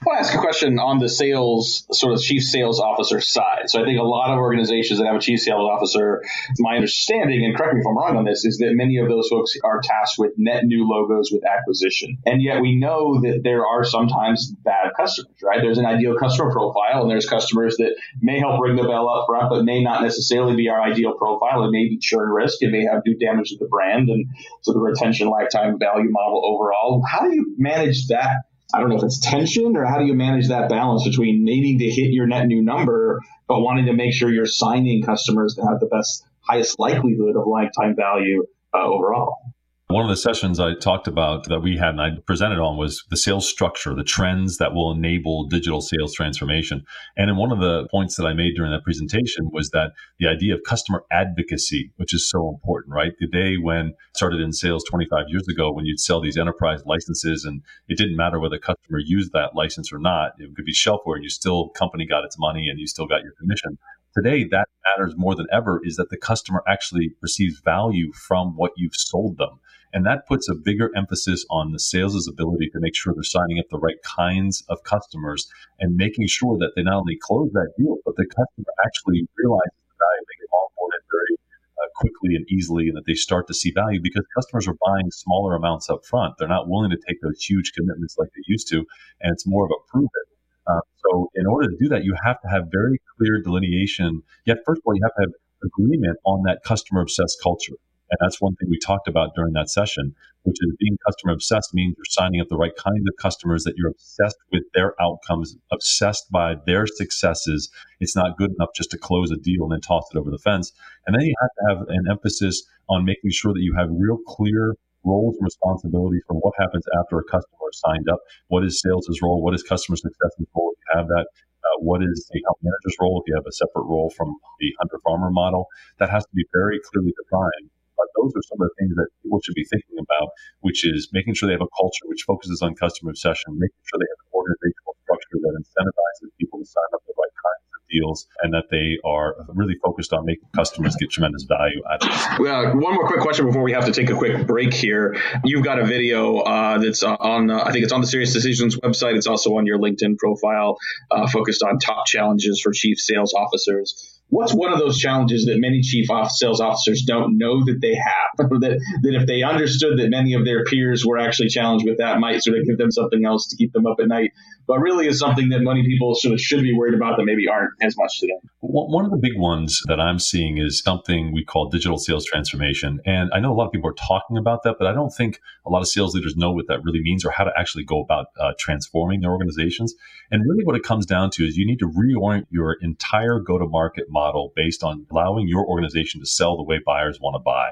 I 0.05 0.07
want 0.07 0.23
to 0.23 0.29
ask 0.29 0.37
a 0.37 0.41
question 0.41 0.77
on 0.77 0.99
the 0.99 1.09
sales, 1.09 1.87
sort 1.91 2.13
of 2.13 2.21
chief 2.21 2.43
sales 2.43 2.79
officer 2.79 3.21
side. 3.21 3.63
So 3.71 3.81
I 3.81 3.85
think 3.85 3.99
a 3.99 4.03
lot 4.03 4.29
of 4.29 4.37
organizations 4.37 4.99
that 4.99 5.07
have 5.07 5.15
a 5.15 5.19
chief 5.19 5.39
sales 5.39 5.67
officer, 5.67 6.21
my 6.59 6.75
understanding, 6.75 7.43
and 7.43 7.57
correct 7.57 7.73
me 7.73 7.79
if 7.79 7.87
I'm 7.87 7.97
wrong 7.97 8.15
on 8.15 8.23
this, 8.23 8.45
is 8.45 8.59
that 8.59 8.73
many 8.73 8.97
of 8.97 9.09
those 9.09 9.27
folks 9.29 9.53
are 9.63 9.81
tasked 9.81 10.19
with 10.19 10.33
net 10.37 10.63
new 10.65 10.87
logos 10.87 11.31
with 11.31 11.41
acquisition. 11.43 12.19
And 12.23 12.39
yet 12.39 12.61
we 12.61 12.75
know 12.77 13.19
that 13.21 13.41
there 13.43 13.65
are 13.65 13.83
sometimes 13.83 14.53
bad 14.63 14.91
customers, 14.95 15.37
right? 15.41 15.59
There's 15.59 15.79
an 15.79 15.87
ideal 15.87 16.15
customer 16.19 16.51
profile, 16.51 17.01
and 17.01 17.09
there's 17.09 17.27
customers 17.27 17.77
that 17.77 17.95
may 18.21 18.37
help 18.37 18.61
ring 18.61 18.75
the 18.75 18.83
bell 18.83 19.09
up 19.09 19.25
front, 19.25 19.49
but 19.49 19.65
may 19.65 19.81
not 19.81 20.03
necessarily 20.03 20.55
be 20.55 20.69
our 20.69 20.83
ideal 20.83 21.13
profile. 21.17 21.63
It 21.63 21.71
may 21.71 21.89
be 21.89 21.97
churn 21.97 22.29
risk. 22.29 22.61
It 22.61 22.69
may 22.69 22.85
have 22.85 23.03
do 23.03 23.15
damage 23.15 23.49
to 23.49 23.57
the 23.57 23.65
brand 23.65 24.09
and 24.09 24.27
so 24.61 24.71
the 24.71 24.79
retention 24.79 25.29
lifetime 25.29 25.79
value 25.79 26.11
model 26.11 26.43
overall. 26.45 27.01
How 27.09 27.21
do 27.21 27.33
you 27.33 27.55
manage 27.57 28.07
that? 28.09 28.43
I 28.73 28.79
don't 28.79 28.89
know 28.89 28.97
if 28.97 29.03
it's 29.03 29.19
tension 29.19 29.77
or 29.77 29.85
how 29.85 29.99
do 29.99 30.05
you 30.05 30.13
manage 30.13 30.49
that 30.49 30.69
balance 30.69 31.07
between 31.07 31.43
needing 31.43 31.79
to 31.79 31.85
hit 31.89 32.11
your 32.11 32.27
net 32.27 32.47
new 32.47 32.61
number, 32.61 33.21
but 33.47 33.61
wanting 33.61 33.85
to 33.85 33.93
make 33.93 34.13
sure 34.13 34.31
you're 34.31 34.45
signing 34.45 35.03
customers 35.03 35.55
that 35.55 35.65
have 35.67 35.79
the 35.79 35.85
best, 35.85 36.25
highest 36.41 36.79
likelihood 36.79 37.35
of 37.35 37.47
lifetime 37.47 37.95
value 37.95 38.45
uh, 38.73 38.83
overall. 38.83 39.54
One 39.95 40.03
of 40.03 40.09
the 40.09 40.17
sessions 40.17 40.59
I 40.59 40.73
talked 40.73 41.07
about 41.07 41.45
that 41.45 41.61
we 41.61 41.77
had 41.77 41.91
and 41.91 42.01
I 42.01 42.09
presented 42.27 42.59
on 42.59 42.75
was 42.75 43.05
the 43.09 43.15
sales 43.15 43.47
structure, 43.47 43.95
the 43.95 44.03
trends 44.03 44.57
that 44.57 44.73
will 44.73 44.91
enable 44.91 45.45
digital 45.47 45.79
sales 45.79 46.13
transformation. 46.13 46.83
And 47.15 47.29
in 47.29 47.37
one 47.37 47.53
of 47.53 47.61
the 47.61 47.87
points 47.91 48.17
that 48.17 48.25
I 48.25 48.33
made 48.33 48.55
during 48.57 48.73
that 48.73 48.83
presentation 48.83 49.49
was 49.53 49.69
that 49.69 49.93
the 50.19 50.27
idea 50.27 50.53
of 50.53 50.63
customer 50.67 51.05
advocacy, 51.13 51.93
which 51.95 52.13
is 52.13 52.29
so 52.29 52.49
important, 52.49 52.93
right? 52.93 53.13
The 53.21 53.27
day 53.27 53.55
when 53.55 53.93
started 54.13 54.41
in 54.41 54.51
sales 54.51 54.83
25 54.83 55.27
years 55.29 55.47
ago, 55.47 55.71
when 55.71 55.85
you'd 55.85 56.01
sell 56.01 56.19
these 56.19 56.37
enterprise 56.37 56.83
licenses 56.85 57.45
and 57.45 57.61
it 57.87 57.97
didn't 57.97 58.17
matter 58.17 58.37
whether 58.37 58.57
the 58.57 58.59
customer 58.59 58.99
used 58.99 59.31
that 59.31 59.55
license 59.55 59.93
or 59.93 59.99
not, 59.99 60.33
it 60.39 60.53
could 60.57 60.65
be 60.65 60.73
shelfware 60.73 61.15
and 61.15 61.23
you 61.23 61.29
still, 61.29 61.69
company 61.69 62.05
got 62.05 62.25
its 62.25 62.37
money 62.37 62.67
and 62.67 62.81
you 62.81 62.87
still 62.87 63.07
got 63.07 63.23
your 63.23 63.31
commission. 63.39 63.77
Today, 64.13 64.45
that 64.51 64.67
matters 64.97 65.13
more 65.17 65.35
than 65.35 65.47
ever 65.53 65.81
is 65.83 65.95
that 65.95 66.09
the 66.09 66.17
customer 66.17 66.63
actually 66.67 67.11
receives 67.21 67.59
value 67.59 68.13
from 68.13 68.55
what 68.55 68.71
you've 68.75 68.95
sold 68.95 69.37
them. 69.37 69.59
And 69.93 70.05
that 70.05 70.27
puts 70.27 70.49
a 70.49 70.55
bigger 70.55 70.91
emphasis 70.95 71.45
on 71.49 71.71
the 71.71 71.79
sales' 71.79 72.27
ability 72.27 72.69
to 72.73 72.79
make 72.79 72.95
sure 72.95 73.13
they're 73.13 73.23
signing 73.23 73.59
up 73.59 73.65
the 73.69 73.79
right 73.79 74.01
kinds 74.03 74.63
of 74.69 74.83
customers 74.83 75.47
and 75.79 75.95
making 75.95 76.27
sure 76.27 76.57
that 76.57 76.71
they 76.75 76.83
not 76.83 76.99
only 76.99 77.17
close 77.21 77.51
that 77.53 77.73
deal, 77.77 77.97
but 78.05 78.15
the 78.15 78.25
customer 78.25 78.73
actually 78.85 79.27
realizes 79.37 79.79
the 79.87 79.95
value. 79.95 80.25
They 80.27 80.37
get 80.43 80.51
onboarded 80.51 81.03
very 81.11 81.35
uh, 81.79 81.89
quickly 81.95 82.35
and 82.35 82.45
easily 82.49 82.87
and 82.87 82.97
that 82.97 83.05
they 83.05 83.15
start 83.15 83.47
to 83.47 83.53
see 83.53 83.71
value 83.71 84.01
because 84.01 84.25
customers 84.35 84.67
are 84.67 84.77
buying 84.85 85.11
smaller 85.11 85.55
amounts 85.55 85.89
up 85.89 86.05
front. 86.05 86.35
They're 86.37 86.47
not 86.47 86.67
willing 86.67 86.91
to 86.91 86.99
take 87.07 87.21
those 87.21 87.41
huge 87.43 87.71
commitments 87.73 88.17
like 88.17 88.29
they 88.35 88.43
used 88.47 88.67
to. 88.69 88.85
And 89.21 89.31
it's 89.31 89.47
more 89.47 89.65
of 89.65 89.71
a 89.71 89.79
prove 89.91 90.09
it. 90.13 90.27
Uh, 90.67 90.81
so 90.97 91.29
in 91.35 91.45
order 91.45 91.69
to 91.69 91.77
do 91.77 91.87
that, 91.89 92.03
you 92.03 92.15
have 92.23 92.41
to 92.41 92.47
have 92.47 92.63
very 92.71 92.99
clear 93.17 93.41
delineation. 93.41 94.23
Yet, 94.45 94.57
first 94.65 94.79
of 94.79 94.83
all, 94.87 94.95
you 94.95 95.03
have 95.03 95.13
to 95.15 95.21
have 95.21 95.33
agreement 95.63 96.17
on 96.25 96.43
that 96.43 96.63
customer 96.63 97.01
obsessed 97.01 97.39
culture. 97.41 97.75
And 98.09 98.17
that's 98.21 98.39
one 98.39 98.55
thing 98.55 98.69
we 98.69 98.79
talked 98.79 99.07
about 99.07 99.33
during 99.35 99.53
that 99.53 99.69
session, 99.69 100.13
which 100.43 100.57
is 100.61 100.75
being 100.79 100.97
customer 101.05 101.33
obsessed 101.33 101.73
means 101.73 101.95
you're 101.97 102.05
signing 102.05 102.39
up 102.39 102.47
the 102.49 102.57
right 102.57 102.75
kinds 102.75 103.03
of 103.07 103.15
customers 103.19 103.63
that 103.63 103.73
you're 103.77 103.89
obsessed 103.89 104.37
with 104.51 104.63
their 104.73 104.93
outcomes, 105.01 105.55
obsessed 105.71 106.31
by 106.31 106.55
their 106.67 106.85
successes. 106.85 107.69
It's 107.99 108.15
not 108.15 108.37
good 108.37 108.51
enough 108.51 108.69
just 108.75 108.91
to 108.91 108.97
close 108.97 109.31
a 109.31 109.37
deal 109.37 109.63
and 109.63 109.71
then 109.71 109.81
toss 109.81 110.07
it 110.13 110.17
over 110.17 110.29
the 110.29 110.37
fence. 110.37 110.71
And 111.07 111.15
then 111.15 111.25
you 111.25 111.33
have 111.41 111.49
to 111.49 111.63
have 111.69 111.87
an 111.89 112.05
emphasis 112.09 112.63
on 112.89 113.05
making 113.05 113.31
sure 113.31 113.53
that 113.53 113.61
you 113.61 113.73
have 113.75 113.89
real 113.91 114.19
clear 114.27 114.75
roles 115.03 115.35
and 115.37 115.45
responsibilities 115.45 116.21
for 116.27 116.35
what 116.35 116.53
happens 116.59 116.83
after 116.99 117.19
a 117.19 117.23
customer 117.23 117.69
is 117.71 117.81
signed 117.85 118.09
up. 118.09 118.19
What 118.47 118.63
is 118.63 118.81
sales' 118.81 119.19
role? 119.21 119.41
What 119.41 119.53
is 119.53 119.63
customer 119.63 119.95
success's 119.95 120.47
role? 120.55 120.73
If 120.73 120.79
you 120.81 120.99
have 120.99 121.07
that, 121.07 121.25
uh, 121.65 121.77
what 121.79 122.01
is 122.01 122.29
the 122.31 122.39
account 122.39 122.57
manager's 122.61 122.97
role? 122.99 123.21
If 123.21 123.29
you 123.29 123.35
have 123.35 123.45
a 123.47 123.51
separate 123.51 123.85
role 123.85 124.11
from 124.15 124.33
the 124.59 124.73
hunter 124.79 124.99
farmer 125.03 125.29
model, 125.31 125.67
that 125.99 126.09
has 126.09 126.23
to 126.23 126.33
be 126.33 126.45
very 126.53 126.79
clearly 126.91 127.13
defined. 127.23 127.69
But 127.97 128.07
those 128.19 128.31
are 128.35 128.43
some 128.43 128.59
of 128.61 128.67
the 128.69 128.75
things 128.79 128.93
that 128.95 129.07
people 129.23 129.39
should 129.43 129.55
be 129.55 129.65
thinking 129.65 129.97
about, 129.99 130.29
which 130.61 130.85
is 130.85 131.09
making 131.13 131.33
sure 131.33 131.47
they 131.47 131.55
have 131.55 131.65
a 131.65 131.75
culture 131.75 132.05
which 132.05 132.23
focuses 132.27 132.61
on 132.61 132.75
customer 132.75 133.11
obsession, 133.11 133.55
making 133.55 133.81
sure 133.87 133.97
they 133.99 134.09
have 134.11 134.21
an 134.27 134.31
organizational 134.35 134.93
structure 135.03 135.37
that 135.39 135.53
incentivizes 135.59 136.29
people 136.39 136.59
to 136.59 136.65
sign 136.65 136.89
up 136.93 137.01
the 137.05 137.13
right 137.17 137.35
kinds 137.35 137.63
of 137.75 137.81
deals, 137.89 138.27
and 138.41 138.53
that 138.53 138.65
they 138.71 138.97
are 139.05 139.35
really 139.53 139.75
focused 139.83 140.11
on 140.13 140.25
making 140.25 140.47
customers 140.55 140.95
get 140.99 141.09
tremendous 141.09 141.43
value 141.43 141.81
out 141.91 142.03
of 142.03 142.09
this. 142.09 142.27
Well, 142.39 142.77
one 142.77 142.95
more 142.95 143.07
quick 143.07 143.21
question 143.21 143.45
before 143.45 143.61
we 143.61 143.71
have 143.73 143.85
to 143.85 143.91
take 143.91 144.09
a 144.09 144.15
quick 144.15 144.47
break 144.47 144.73
here. 144.73 145.15
You've 145.43 145.63
got 145.63 145.79
a 145.79 145.85
video 145.85 146.39
uh, 146.39 146.79
that's 146.79 147.03
on, 147.03 147.49
uh, 147.49 147.63
I 147.63 147.71
think 147.71 147.83
it's 147.83 147.93
on 147.93 148.01
the 148.01 148.07
Sirius 148.07 148.33
Decisions 148.33 148.75
website. 148.77 149.15
It's 149.15 149.27
also 149.27 149.55
on 149.57 149.65
your 149.65 149.77
LinkedIn 149.77 150.17
profile, 150.17 150.77
uh, 151.11 151.27
focused 151.27 151.63
on 151.63 151.79
top 151.79 152.07
challenges 152.07 152.59
for 152.61 152.71
chief 152.73 152.99
sales 152.99 153.33
officers 153.33 154.14
what's 154.29 154.53
one 154.53 154.73
of 154.73 154.79
those 154.79 154.97
challenges 154.97 155.45
that 155.45 155.57
many 155.59 155.81
chief 155.81 156.07
sales 156.29 156.61
officers 156.61 157.03
don't 157.05 157.37
know 157.37 157.63
that 157.65 157.79
they 157.81 157.95
have? 157.95 158.49
That, 158.55 158.79
that 159.03 159.15
if 159.15 159.27
they 159.27 159.43
understood 159.43 159.99
that 159.99 160.09
many 160.09 160.33
of 160.33 160.45
their 160.45 160.63
peers 160.63 161.05
were 161.05 161.17
actually 161.17 161.49
challenged 161.49 161.85
with 161.85 161.97
that 161.97 162.19
might 162.19 162.41
sort 162.41 162.57
of 162.57 162.65
give 162.65 162.77
them 162.77 162.89
something 162.89 163.25
else 163.25 163.47
to 163.49 163.57
keep 163.57 163.73
them 163.73 163.85
up 163.85 163.97
at 163.99 164.07
night. 164.07 164.31
But 164.65 164.79
really 164.79 165.07
is 165.07 165.19
something 165.19 165.49
that 165.49 165.59
many 165.59 165.83
people 165.83 166.15
sort 166.15 166.33
of 166.33 166.39
should 166.39 166.63
be 166.63 166.73
worried 166.73 166.93
about 166.93 167.17
that 167.17 167.25
maybe 167.25 167.47
aren't 167.47 167.71
as 167.81 167.97
much 167.97 168.19
today. 168.19 168.39
One 168.61 169.03
of 169.05 169.11
the 169.11 169.17
big 169.17 169.37
ones 169.37 169.81
that 169.87 169.99
i'm 169.99 170.19
seeing 170.19 170.57
is 170.57 170.81
something 170.81 171.33
we 171.33 171.43
call 171.43 171.69
digital 171.69 171.97
sales 171.97 172.25
transformation. 172.25 172.99
And 173.05 173.29
i 173.33 173.39
know 173.39 173.51
a 173.51 173.55
lot 173.55 173.67
of 173.67 173.71
people 173.71 173.89
are 173.89 173.93
talking 173.93 174.37
about 174.37 174.63
that 174.63 174.75
but 174.79 174.87
i 174.87 174.93
don't 174.93 175.11
think 175.11 175.39
a 175.65 175.69
lot 175.69 175.81
of 175.81 175.87
sales 175.87 176.13
leaders 176.15 176.35
know 176.35 176.51
what 176.51 176.67
that 176.67 176.83
really 176.83 177.01
means 177.01 177.25
or 177.25 177.31
how 177.31 177.43
to 177.43 177.51
actually 177.57 177.83
go 177.83 178.01
about 178.01 178.27
uh, 178.39 178.53
transforming 178.59 179.21
their 179.21 179.31
organizations. 179.31 179.95
And 180.31 180.43
really 180.47 180.63
what 180.63 180.75
it 180.75 180.83
comes 180.83 181.05
down 181.05 181.31
to 181.31 181.45
is 181.45 181.57
you 181.57 181.65
need 181.65 181.79
to 181.79 181.87
reorient 181.87 182.45
your 182.49 182.77
entire 182.81 183.39
go 183.39 183.57
to 183.57 183.65
market 183.65 184.05
model 184.15 184.53
based 184.55 184.81
on 184.83 185.05
allowing 185.11 185.47
your 185.47 185.65
organization 185.67 186.21
to 186.21 186.25
sell 186.25 186.55
the 186.55 186.63
way 186.63 186.79
buyers 186.85 187.19
want 187.19 187.35
to 187.35 187.43
buy. 187.55 187.71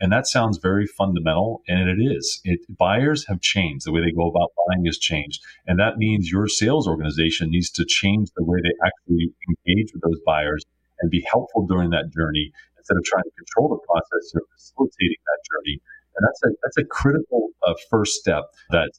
And 0.00 0.10
that 0.12 0.26
sounds 0.26 0.56
very 0.56 0.86
fundamental, 0.86 1.62
and 1.68 1.90
it 1.90 2.00
is. 2.02 2.40
It, 2.44 2.60
buyers 2.78 3.26
have 3.28 3.40
changed. 3.42 3.84
The 3.84 3.92
way 3.92 4.00
they 4.00 4.16
go 4.16 4.28
about 4.28 4.52
buying 4.62 4.86
has 4.86 4.96
changed. 4.96 5.42
And 5.66 5.78
that 5.78 5.98
means 5.98 6.32
your 6.32 6.48
sales 6.48 6.88
organization 6.88 7.50
needs 7.50 7.70
to 7.72 7.84
change 7.84 8.30
the 8.34 8.44
way 8.44 8.58
they 8.62 8.76
actually 8.86 9.34
engage 9.50 9.92
with 9.92 10.02
those 10.02 10.20
buyers 10.24 10.64
and 11.00 11.10
be 11.10 11.22
helpful 11.30 11.66
during 11.66 11.90
that 11.90 12.08
journey 12.16 12.46
instead 12.78 12.96
of 12.96 13.04
trying 13.04 13.28
to 13.28 13.36
control 13.36 13.68
the 13.68 13.82
process 13.84 14.24
or 14.34 14.42
facilitating 14.56 15.20
that 15.28 15.40
journey. 15.52 15.76
And 16.16 16.22
that's 16.26 16.42
a, 16.44 16.48
that's 16.62 16.78
a 16.78 16.86
critical 16.88 17.50
uh, 17.66 17.74
first 17.90 18.14
step 18.14 18.44
that 18.70 18.90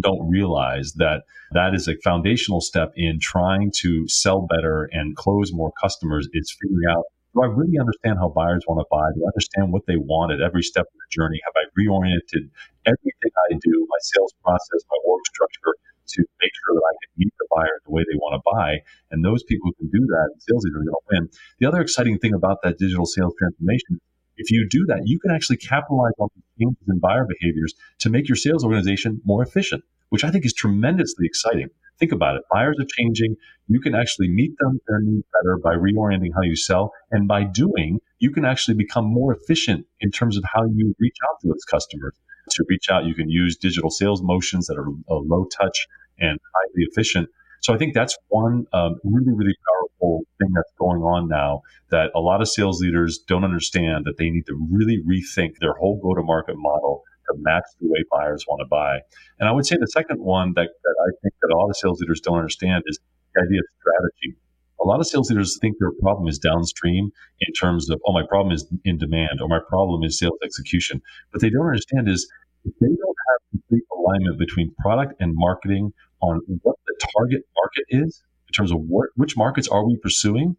don't 0.00 0.28
realize 0.28 0.92
that 0.94 1.22
that 1.52 1.74
is 1.74 1.88
a 1.88 1.96
foundational 2.04 2.60
step 2.60 2.92
in 2.96 3.18
trying 3.20 3.72
to 3.82 4.06
sell 4.08 4.46
better 4.46 4.88
and 4.92 5.16
close 5.16 5.52
more 5.52 5.72
customers 5.80 6.28
is 6.32 6.54
figuring 6.60 6.84
out 6.90 7.04
do 7.34 7.42
I 7.42 7.46
really 7.46 7.78
understand 7.78 8.18
how 8.18 8.32
buyers 8.32 8.64
want 8.66 8.80
to 8.80 8.88
buy? 8.90 9.04
Do 9.14 9.22
I 9.22 9.28
understand 9.30 9.70
what 9.70 9.84
they 9.86 10.00
want 10.00 10.32
at 10.32 10.40
every 10.40 10.62
step 10.62 10.86
of 10.88 10.96
the 10.96 11.08
journey? 11.12 11.38
Have 11.44 11.54
I 11.60 11.64
reoriented 11.76 12.48
everything 12.88 13.32
I 13.52 13.60
do, 13.60 13.86
my 13.86 14.00
sales 14.00 14.32
process, 14.42 14.80
my 14.88 14.98
work 15.06 15.22
structure 15.28 15.76
to 16.16 16.20
make 16.40 16.54
sure 16.56 16.72
that 16.74 16.86
I 16.88 16.94
can 17.04 17.10
meet 17.20 17.34
the 17.38 17.46
buyer 17.52 17.76
the 17.84 17.92
way 17.92 18.02
they 18.08 18.16
want 18.16 18.40
to 18.40 18.42
buy? 18.42 18.80
And 19.12 19.22
those 19.22 19.44
people 19.44 19.70
who 19.70 19.86
can 19.86 19.90
do 19.92 20.06
that, 20.08 20.28
sales 20.40 20.64
leaders 20.64 20.82
are 20.82 20.88
going 20.88 20.98
to 20.98 21.08
win. 21.12 21.24
The 21.60 21.66
other 21.68 21.80
exciting 21.80 22.18
thing 22.18 22.32
about 22.32 22.58
that 22.64 22.78
digital 22.78 23.06
sales 23.06 23.34
transformation 23.38 24.00
if 24.38 24.50
you 24.50 24.66
do 24.70 24.86
that, 24.86 25.02
you 25.04 25.18
can 25.18 25.30
actually 25.30 25.58
capitalize 25.58 26.12
on 26.18 26.28
changes 26.58 26.88
in 26.88 26.98
buyer 26.98 27.26
behaviors 27.26 27.74
to 27.98 28.10
make 28.10 28.28
your 28.28 28.36
sales 28.36 28.64
organization 28.64 29.20
more 29.24 29.42
efficient, 29.42 29.84
which 30.08 30.24
I 30.24 30.30
think 30.30 30.44
is 30.44 30.54
tremendously 30.54 31.26
exciting. 31.26 31.68
Think 31.98 32.12
about 32.12 32.36
it. 32.36 32.42
Buyers 32.52 32.76
are 32.80 32.86
changing. 32.96 33.36
You 33.66 33.80
can 33.80 33.94
actually 33.94 34.28
meet 34.28 34.52
them 34.58 34.80
their 34.86 35.00
needs 35.00 35.26
better 35.34 35.58
by 35.58 35.74
reorienting 35.74 36.30
how 36.34 36.42
you 36.42 36.54
sell. 36.54 36.92
And 37.10 37.26
by 37.26 37.42
doing, 37.42 37.98
you 38.20 38.30
can 38.30 38.44
actually 38.44 38.76
become 38.76 39.04
more 39.04 39.34
efficient 39.34 39.84
in 40.00 40.12
terms 40.12 40.36
of 40.36 40.44
how 40.44 40.64
you 40.64 40.94
reach 41.00 41.16
out 41.28 41.40
to 41.42 41.48
those 41.48 41.64
customers. 41.68 42.14
To 42.50 42.64
reach 42.68 42.88
out, 42.88 43.04
you 43.04 43.14
can 43.14 43.28
use 43.28 43.56
digital 43.56 43.90
sales 43.90 44.22
motions 44.22 44.68
that 44.68 44.78
are 44.78 44.88
uh, 44.88 45.20
low 45.26 45.46
touch 45.46 45.86
and 46.18 46.38
highly 46.54 46.86
efficient. 46.90 47.28
So 47.60 47.74
I 47.74 47.78
think 47.78 47.94
that's 47.94 48.16
one 48.28 48.66
um, 48.72 48.96
really, 49.04 49.32
really 49.32 49.54
powerful 49.66 50.22
thing 50.38 50.48
that's 50.54 50.72
going 50.78 51.02
on 51.02 51.28
now 51.28 51.62
that 51.90 52.10
a 52.14 52.20
lot 52.20 52.40
of 52.40 52.48
sales 52.48 52.80
leaders 52.80 53.18
don't 53.26 53.44
understand 53.44 54.04
that 54.04 54.16
they 54.16 54.30
need 54.30 54.46
to 54.46 54.68
really 54.70 55.02
rethink 55.06 55.58
their 55.60 55.74
whole 55.74 56.00
go 56.02 56.14
to 56.14 56.22
market 56.22 56.56
model 56.56 57.02
to 57.28 57.34
match 57.40 57.64
the 57.80 57.88
way 57.88 58.02
buyers 58.10 58.44
want 58.48 58.60
to 58.60 58.66
buy. 58.68 59.00
And 59.38 59.48
I 59.48 59.52
would 59.52 59.66
say 59.66 59.76
the 59.78 59.86
second 59.86 60.20
one 60.20 60.52
that, 60.54 60.68
that 60.82 60.96
I 61.00 61.10
think 61.22 61.34
that 61.42 61.54
a 61.54 61.56
lot 61.56 61.68
of 61.68 61.76
sales 61.76 62.00
leaders 62.00 62.20
don't 62.20 62.38
understand 62.38 62.84
is 62.86 62.98
the 63.34 63.42
idea 63.42 63.60
of 63.60 63.66
strategy. 63.80 64.38
A 64.80 64.86
lot 64.86 65.00
of 65.00 65.06
sales 65.06 65.28
leaders 65.28 65.58
think 65.60 65.76
their 65.78 65.90
problem 66.00 66.28
is 66.28 66.38
downstream 66.38 67.10
in 67.40 67.52
terms 67.54 67.90
of, 67.90 68.00
oh, 68.06 68.12
my 68.12 68.22
problem 68.28 68.54
is 68.54 68.66
in 68.84 68.96
demand 68.96 69.40
or 69.42 69.48
my 69.48 69.58
problem 69.68 70.04
is 70.04 70.18
sales 70.18 70.38
execution. 70.44 71.02
But 71.32 71.40
they 71.40 71.50
don't 71.50 71.66
understand 71.66 72.08
is 72.08 72.30
if 72.64 72.72
they 72.80 72.86
don't 72.86 73.16
have 73.30 73.40
complete 73.50 73.84
alignment 73.92 74.38
between 74.38 74.74
product 74.80 75.14
and 75.20 75.32
marketing 75.34 75.92
on 76.20 76.40
what 76.62 76.76
the 76.86 77.06
target 77.16 77.42
market 77.56 77.84
is 77.88 78.22
in 78.48 78.52
terms 78.52 78.72
of 78.72 78.78
what, 78.80 79.08
which 79.16 79.36
markets 79.36 79.68
are 79.68 79.86
we 79.86 79.96
pursuing, 79.96 80.56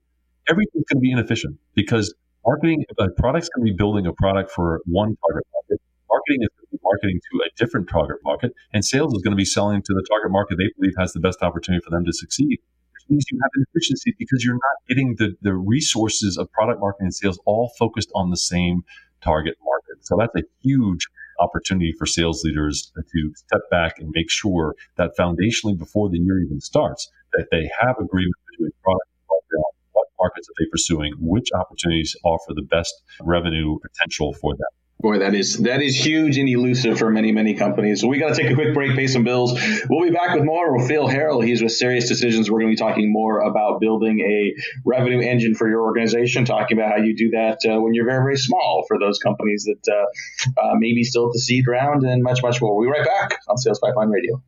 everything's 0.49 0.85
going 0.85 0.97
to 0.97 1.01
be 1.01 1.11
inefficient 1.11 1.57
because 1.75 2.13
marketing, 2.45 2.83
a 2.97 3.09
product's 3.09 3.49
going 3.49 3.65
to 3.65 3.71
be 3.71 3.75
building 3.75 4.05
a 4.05 4.13
product 4.13 4.51
for 4.51 4.81
one 4.85 5.15
target 5.27 5.47
market. 5.53 5.81
Marketing 6.09 6.39
is 6.41 6.49
going 6.57 6.65
to 6.65 6.71
be 6.71 6.79
marketing 6.83 7.19
to 7.31 7.39
a 7.45 7.49
different 7.57 7.89
target 7.89 8.17
market, 8.23 8.53
and 8.73 8.83
sales 8.83 9.13
is 9.13 9.21
going 9.21 9.31
to 9.31 9.37
be 9.37 9.45
selling 9.45 9.81
to 9.81 9.93
the 9.93 10.05
target 10.09 10.31
market 10.31 10.57
they 10.57 10.69
believe 10.77 10.93
has 10.97 11.13
the 11.13 11.19
best 11.19 11.41
opportunity 11.41 11.83
for 11.83 11.91
them 11.91 12.03
to 12.05 12.13
succeed. 12.13 12.57
Which 12.93 13.09
means 13.09 13.25
you 13.31 13.39
have 13.41 13.51
inefficiency 13.55 14.15
because 14.17 14.43
you're 14.43 14.55
not 14.55 14.77
getting 14.87 15.15
the, 15.17 15.35
the 15.41 15.53
resources 15.53 16.37
of 16.37 16.51
product 16.51 16.79
marketing 16.79 17.07
and 17.07 17.13
sales 17.13 17.39
all 17.45 17.71
focused 17.77 18.09
on 18.15 18.31
the 18.31 18.37
same 18.37 18.83
target 19.21 19.55
market. 19.63 20.05
So 20.05 20.17
that's 20.17 20.35
a 20.35 20.43
huge 20.61 21.07
opportunity 21.39 21.93
for 21.97 22.05
sales 22.05 22.43
leaders 22.43 22.91
to 22.95 23.31
step 23.35 23.61
back 23.71 23.99
and 23.99 24.09
make 24.13 24.29
sure 24.29 24.75
that 24.97 25.11
foundationally 25.17 25.77
before 25.77 26.09
the 26.09 26.19
year 26.19 26.39
even 26.39 26.59
starts, 26.59 27.09
that 27.33 27.47
they 27.51 27.69
have 27.79 27.95
agreement 27.99 28.35
between 28.51 28.71
product 28.83 29.07
and 29.51 29.63
what 29.93 30.07
markets 30.19 30.47
are 30.49 30.57
they 30.59 30.69
pursuing, 30.71 31.13
which 31.19 31.47
opportunities 31.55 32.15
offer 32.23 32.53
the 32.53 32.67
best 32.69 32.93
revenue 33.21 33.77
potential 33.79 34.33
for 34.33 34.53
them. 34.53 34.78
Boy, 35.01 35.19
that 35.19 35.33
is 35.33 35.59
that 35.59 35.81
is 35.81 35.95
huge 35.95 36.37
and 36.37 36.49
elusive 36.49 36.99
for 36.99 37.09
many 37.09 37.31
many 37.31 37.53
companies. 37.53 38.01
So 38.01 38.09
we 38.09 38.19
got 38.19 38.35
to 38.35 38.41
take 38.41 38.51
a 38.51 38.53
quick 38.53 38.73
break, 38.73 38.97
pay 38.97 39.07
some 39.07 39.23
bills. 39.23 39.57
We'll 39.89 40.03
be 40.03 40.13
back 40.13 40.35
with 40.35 40.43
more 40.43 40.75
with 40.75 40.89
Phil 40.89 41.07
Harrell. 41.07 41.41
He's 41.41 41.63
with 41.63 41.71
Sirius 41.71 42.09
Decisions. 42.09 42.51
We're 42.51 42.59
going 42.59 42.75
to 42.75 42.83
be 42.83 42.89
talking 42.89 43.09
more 43.09 43.39
about 43.39 43.79
building 43.79 44.19
a 44.19 44.61
revenue 44.83 45.21
engine 45.21 45.55
for 45.55 45.69
your 45.69 45.83
organization, 45.83 46.43
talking 46.43 46.77
about 46.77 46.91
how 46.91 46.97
you 46.97 47.15
do 47.15 47.29
that 47.29 47.59
uh, 47.65 47.79
when 47.79 47.93
you're 47.93 48.03
very 48.03 48.23
very 48.23 48.37
small 48.37 48.83
for 48.89 48.99
those 48.99 49.19
companies 49.19 49.65
that 49.65 49.89
uh, 49.89 50.61
uh, 50.61 50.73
maybe 50.77 51.05
still 51.05 51.27
at 51.27 51.31
the 51.31 51.39
seed 51.39 51.65
round, 51.65 52.03
and 52.03 52.21
much 52.21 52.43
much 52.43 52.61
more. 52.61 52.75
We'll 52.75 52.91
be 52.91 52.99
right 52.99 53.07
back 53.07 53.39
on 53.47 53.57
Sales 53.57 53.79
Pipeline 53.79 54.09
Radio. 54.09 54.43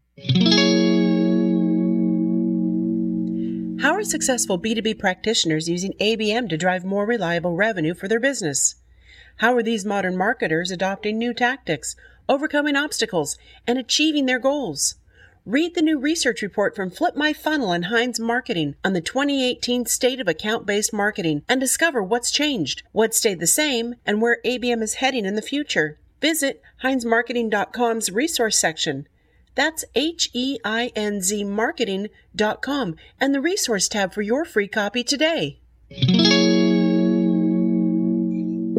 How 3.81 3.93
are 3.93 4.03
successful 4.03 4.59
B2B 4.59 4.99
practitioners 4.99 5.69
using 5.69 5.93
ABM 6.01 6.49
to 6.49 6.57
drive 6.57 6.83
more 6.83 7.05
reliable 7.05 7.55
revenue 7.55 7.95
for 7.95 8.09
their 8.09 8.19
business? 8.19 8.75
How 9.37 9.55
are 9.55 9.63
these 9.63 9.85
modern 9.85 10.17
marketers 10.17 10.71
adopting 10.71 11.17
new 11.17 11.33
tactics, 11.33 11.95
overcoming 12.29 12.75
obstacles, 12.75 13.37
and 13.65 13.77
achieving 13.77 14.25
their 14.25 14.39
goals? 14.39 14.95
Read 15.45 15.73
the 15.73 15.81
new 15.81 15.97
research 15.97 16.43
report 16.43 16.75
from 16.75 16.91
Flip 16.91 17.15
My 17.15 17.33
Funnel 17.33 17.71
and 17.71 17.85
Heinz 17.85 18.19
Marketing 18.19 18.75
on 18.83 18.93
the 18.93 19.01
2018 19.01 19.87
State 19.87 20.19
of 20.19 20.27
Account 20.27 20.67
Based 20.67 20.93
Marketing 20.93 21.41
and 21.49 21.59
discover 21.59 22.03
what's 22.03 22.29
changed, 22.29 22.83
what 22.91 23.15
stayed 23.15 23.39
the 23.39 23.47
same, 23.47 23.95
and 24.05 24.21
where 24.21 24.39
ABM 24.45 24.83
is 24.83 24.95
heading 24.95 25.25
in 25.25 25.33
the 25.33 25.41
future. 25.41 25.97
Visit 26.21 26.61
HeinzMarketing.com's 26.83 28.11
resource 28.11 28.59
section. 28.59 29.07
That's 29.55 29.83
H 29.95 30.29
E 30.33 30.59
I 30.63 30.91
N 30.95 31.21
Z 31.21 31.43
marketing.com 31.43 32.95
and 33.19 33.33
the 33.33 33.41
resource 33.41 33.87
tab 33.87 34.13
for 34.13 34.21
your 34.21 34.45
free 34.45 34.67
copy 34.67 35.03
today. 35.03 35.59